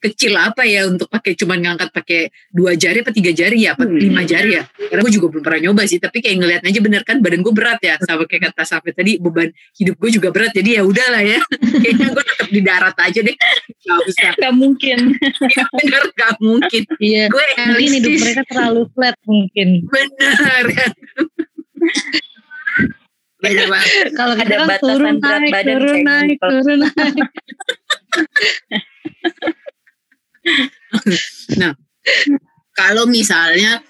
sekecil 0.05 0.37
apa 0.37 0.63
ya 0.63 0.85
untuk 0.85 1.09
pakai 1.09 1.33
cuman 1.33 1.57
ngangkat 1.59 1.89
pakai 1.89 2.21
dua 2.53 2.77
jari 2.77 3.01
apa 3.01 3.09
tiga 3.09 3.33
jari 3.33 3.65
ya 3.65 3.73
apa 3.73 3.85
Hmm. 3.85 3.97
lima 3.97 4.21
jari 4.23 4.51
ya 4.55 4.63
karena 4.69 5.01
gue 5.01 5.13
juga 5.13 5.27
belum 5.29 5.41
pernah 5.41 5.61
nyoba 5.65 5.83
sih 5.85 5.97
tapi 5.97 6.21
kayak 6.21 6.37
ngeliat 6.37 6.63
aja 6.63 6.79
bener 6.79 7.01
kan 7.03 7.17
badan 7.19 7.41
gue 7.41 7.51
berat 7.51 7.81
ya 7.81 7.97
sama 7.99 8.25
kayak 8.25 8.53
kata 8.53 8.63
Safi 8.63 8.93
tadi 8.93 9.17
beban 9.17 9.49
hidup 9.73 9.97
gue 9.97 10.11
juga 10.13 10.29
berat 10.29 10.53
jadi 10.53 10.77
ya 10.77 10.83
udahlah 10.85 11.25
ya 11.25 11.41
kayaknya 11.81 12.07
gue 12.11 12.21
tetap 12.23 12.49
di 12.51 12.61
darat 12.61 12.97
aja 12.99 13.21
deh 13.21 13.33
nggak 13.33 13.99
usah 14.05 14.31
nggak 14.37 14.55
mungkin 14.55 14.99
Ya 15.57 15.65
bener 15.71 16.03
gak 16.13 16.35
mungkin 16.39 16.83
Iya. 16.99 17.25
gue 17.29 17.45
Mungkin 17.65 17.91
hidup 17.97 18.13
mereka 18.19 18.43
terlalu 18.45 18.83
flat 18.93 19.17
mungkin. 19.25 19.69
bener 23.41 23.67
banget 23.71 23.89
Kalau 24.13 24.35
Ada 24.35 24.45
kan 24.51 24.65
batasan 24.67 24.89
turun 24.91 25.17
berat 25.19 25.41
naik, 25.41 25.53
badan 25.53 25.75
turun 25.77 26.01
naik, 26.03 26.29
gitu. 26.31 26.49
turun 26.49 26.79
naik. 26.83 27.17
kalau 32.79 33.05
misalnya 33.09 33.81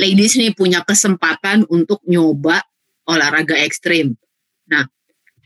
ladies 0.00 0.38
nih 0.38 0.54
punya 0.56 0.80
kesempatan 0.86 1.66
untuk 1.68 2.00
nyoba 2.08 2.62
olahraga 3.08 3.58
ekstrim. 3.60 4.16
Nah 4.68 4.88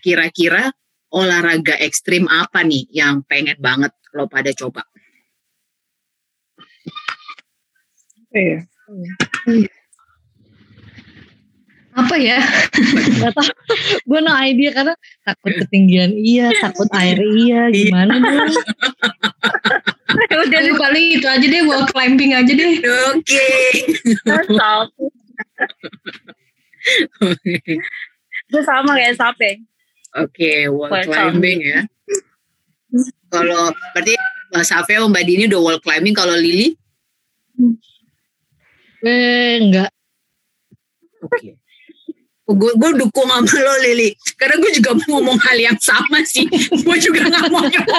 kira-kira 0.03 0.71
olahraga 1.13 1.77
ekstrim 1.79 2.27
apa 2.27 2.65
nih 2.65 2.89
yang 2.91 3.23
pengen 3.29 3.61
banget 3.61 3.93
lo 4.17 4.27
pada 4.29 4.51
coba 4.57 4.85
apa 11.93 12.15
ya? 12.17 12.41
Gak 13.21 13.33
tau. 13.37 13.53
Gue 14.09 14.21
no 14.25 14.33
idea 14.41 14.73
karena 14.73 14.95
takut 15.29 15.53
ketinggian 15.65 16.17
iya, 16.17 16.49
takut 16.61 16.89
air 16.97 17.21
iya, 17.21 17.69
gimana 17.69 18.17
dong. 18.17 18.53
udah 20.33 20.61
Aduh, 20.61 20.77
paling 20.77 21.07
itu 21.21 21.27
aja 21.29 21.47
deh, 21.47 21.63
wall 21.65 21.85
climbing 21.89 22.33
aja 22.37 22.53
deh. 22.53 22.75
oke 23.13 23.49
Sal. 24.57 24.81
Itu 28.49 28.59
sama 28.65 28.97
kayak 28.97 29.17
sape. 29.17 29.61
Oke, 30.13 30.69
wall 30.69 30.93
Wall 30.93 31.05
climbing 31.09 31.61
ya. 31.65 31.81
Kalau 33.33 33.73
berarti 33.97 34.13
Mbak 34.53 34.65
Safi 34.69 34.93
sama 35.01 35.09
Mbak 35.09 35.25
Dini 35.25 35.45
udah 35.49 35.61
wall 35.65 35.81
climbing, 35.81 36.13
kalau 36.13 36.37
Lili 36.37 36.77
Eh, 39.03 39.59
enggak. 39.59 39.91
Oke. 41.25 41.62
Gue 42.43 42.73
gue 42.75 42.91
dukung 42.99 43.31
sama 43.31 43.47
lo 43.47 43.75
Lili. 43.87 44.11
Karena 44.35 44.59
gue 44.59 44.71
juga 44.75 44.99
mau 44.99 45.19
ngomong 45.19 45.39
hal 45.47 45.57
yang 45.63 45.79
sama 45.79 46.27
sih. 46.27 46.43
gue 46.87 46.97
juga 46.99 47.31
gak 47.31 47.47
mau 47.47 47.63
nyoba. 47.63 47.99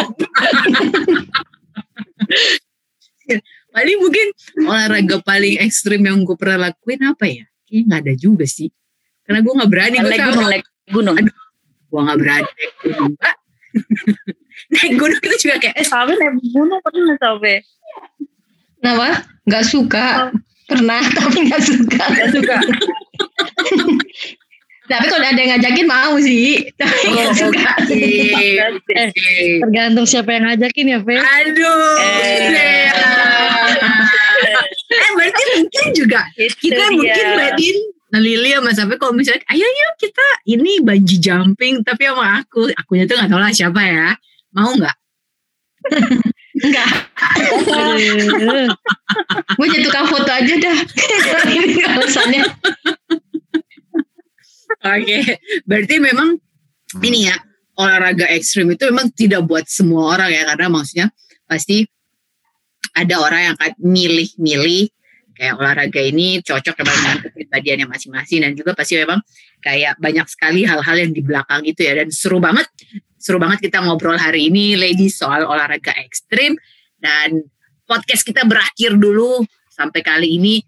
paling 3.74 3.98
mungkin 3.98 4.28
olahraga 4.70 5.18
paling 5.26 5.58
ekstrim 5.64 6.04
yang 6.04 6.22
gue 6.28 6.36
pernah 6.36 6.70
lakuin 6.70 7.02
apa 7.08 7.26
ya? 7.26 7.48
Kayaknya 7.66 7.84
gak 7.88 8.00
ada 8.04 8.14
juga 8.20 8.46
sih. 8.46 8.70
Karena 9.24 9.40
gue 9.40 9.54
gak 9.64 9.72
berani. 9.72 9.96
Gue 10.04 10.12
naik 10.12 10.28
gunung 10.28 10.48
naik 10.52 10.66
gunung 10.92 11.16
gue 11.94 12.02
gak 12.02 12.20
berani 12.20 12.50
naik 12.52 12.74
gunung. 12.84 13.12
Mbak. 13.16 13.36
naik 14.76 14.94
gunung 15.00 15.20
itu 15.24 15.36
juga 15.48 15.56
kayak 15.64 15.76
eh 15.80 15.88
sampai 15.88 16.16
naik 16.20 16.36
gunung 16.52 16.80
pernah 16.84 17.16
sampai 17.18 17.64
Kenapa? 18.84 19.24
Nggak 19.48 19.64
suka. 19.64 20.08
Pernah, 20.68 21.00
tapi 21.16 21.48
nggak 21.48 21.64
suka. 21.64 22.04
gak 22.04 22.30
suka 22.36 22.56
Tapi 24.84 25.06
kalau 25.08 25.24
ada 25.24 25.36
yang 25.36 25.52
ngajakin 25.56 25.86
mau 25.86 26.14
sih. 26.18 26.60
Tapi 26.76 26.96
nggak 27.08 27.26
Oh, 27.26 27.34
suka. 27.34 27.72
eh, 27.90 28.60
tergantung 29.60 30.04
siapa 30.04 30.30
yang 30.30 30.44
ngajakin 30.46 30.86
ya, 30.90 31.00
Fe. 31.00 31.16
Aduh. 31.16 31.96
Eh. 32.00 32.92
eh 34.94 35.10
berarti 35.16 35.44
mungkin 35.56 35.86
juga 35.94 36.22
Itu 36.36 36.54
kita 36.62 36.84
dia. 36.84 36.92
mungkin 36.92 37.28
Badin 37.34 37.78
Nah 38.14 38.22
Lili 38.22 38.54
sama 38.54 38.70
sampai 38.72 38.96
kalau 38.96 39.10
misalnya 39.12 39.42
ayo 39.50 39.66
yuk 39.66 39.94
kita 39.98 40.22
ini 40.46 40.78
bungee 40.80 41.18
jumping 41.18 41.82
tapi 41.82 42.06
sama 42.06 42.38
aku 42.38 42.70
akunya 42.72 43.10
tuh 43.10 43.18
nggak 43.18 43.26
tahu 43.26 43.42
lah 43.42 43.50
siapa 43.50 43.82
ya 43.82 44.14
mau 44.52 44.70
nggak 44.70 44.94
Enggak. 46.54 46.90
Gue 49.58 49.68
jadi 49.68 49.84
tukang 49.84 50.06
foto 50.06 50.30
aja 50.30 50.54
dah. 50.56 50.78
Alasannya. 51.98 52.46
Oke 54.82 55.18
berarti 55.70 55.96
memang 56.02 56.40
ini 57.02 57.30
ya 57.30 57.38
olahraga 57.78 58.30
ekstrim 58.30 58.70
itu 58.74 58.90
memang 58.90 59.10
tidak 59.14 59.46
buat 59.46 59.66
semua 59.66 60.18
orang 60.18 60.30
ya 60.30 60.46
karena 60.54 60.68
maksudnya 60.70 61.08
pasti 61.50 61.86
ada 62.94 63.16
orang 63.18 63.42
yang 63.52 63.56
akan 63.58 63.74
milih-milih 63.82 64.86
kayak 65.34 65.58
olahraga 65.58 66.02
ini 66.02 66.46
cocok 66.46 66.76
memang 66.86 66.98
dengan 67.02 67.18
kepribadiannya 67.26 67.88
masing-masing 67.90 68.40
dan 68.46 68.52
juga 68.54 68.78
pasti 68.78 69.02
memang 69.02 69.18
kayak 69.66 69.98
banyak 69.98 70.28
sekali 70.30 70.62
hal-hal 70.62 70.96
yang 71.02 71.12
di 71.12 71.26
belakang 71.26 71.66
itu 71.66 71.82
ya 71.82 71.98
dan 71.98 72.14
seru 72.14 72.38
banget 72.38 72.70
seru 73.18 73.42
banget 73.42 73.66
kita 73.66 73.82
ngobrol 73.82 74.14
hari 74.14 74.54
ini 74.54 74.78
ladies 74.78 75.18
soal 75.18 75.42
olahraga 75.50 75.90
ekstrim 76.06 76.54
dan 77.02 77.42
podcast 77.90 78.22
kita 78.22 78.46
berakhir 78.46 78.94
dulu 78.94 79.42
sampai 79.74 80.06
kali 80.06 80.38
ini 80.38 80.62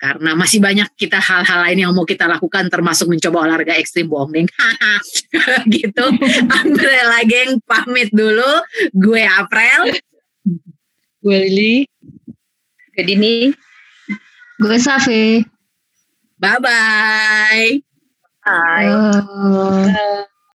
karena 0.00 0.32
masih 0.32 0.64
banyak 0.64 0.88
kita 0.96 1.20
hal-hal 1.20 1.60
lain 1.68 1.84
yang 1.84 1.92
mau 1.92 2.08
kita 2.08 2.24
lakukan 2.24 2.72
termasuk 2.72 3.12
mencoba 3.12 3.44
olahraga 3.44 3.76
ekstrim 3.76 4.08
bohong 4.08 4.32
gitu 5.76 6.04
Umbrella 6.48 7.20
geng 7.28 7.60
pamit 7.68 8.08
dulu 8.08 8.64
gue 8.96 9.22
April 9.28 9.92
gue 11.20 11.36
Lili. 11.36 11.76
jadi 12.96 13.12
nih 13.20 13.52
Gue 14.60 14.76
Safe. 14.76 15.44
bye 16.40 16.56
bye 16.60 17.80
Hai. 18.40 18.88
Oh. 18.88 20.24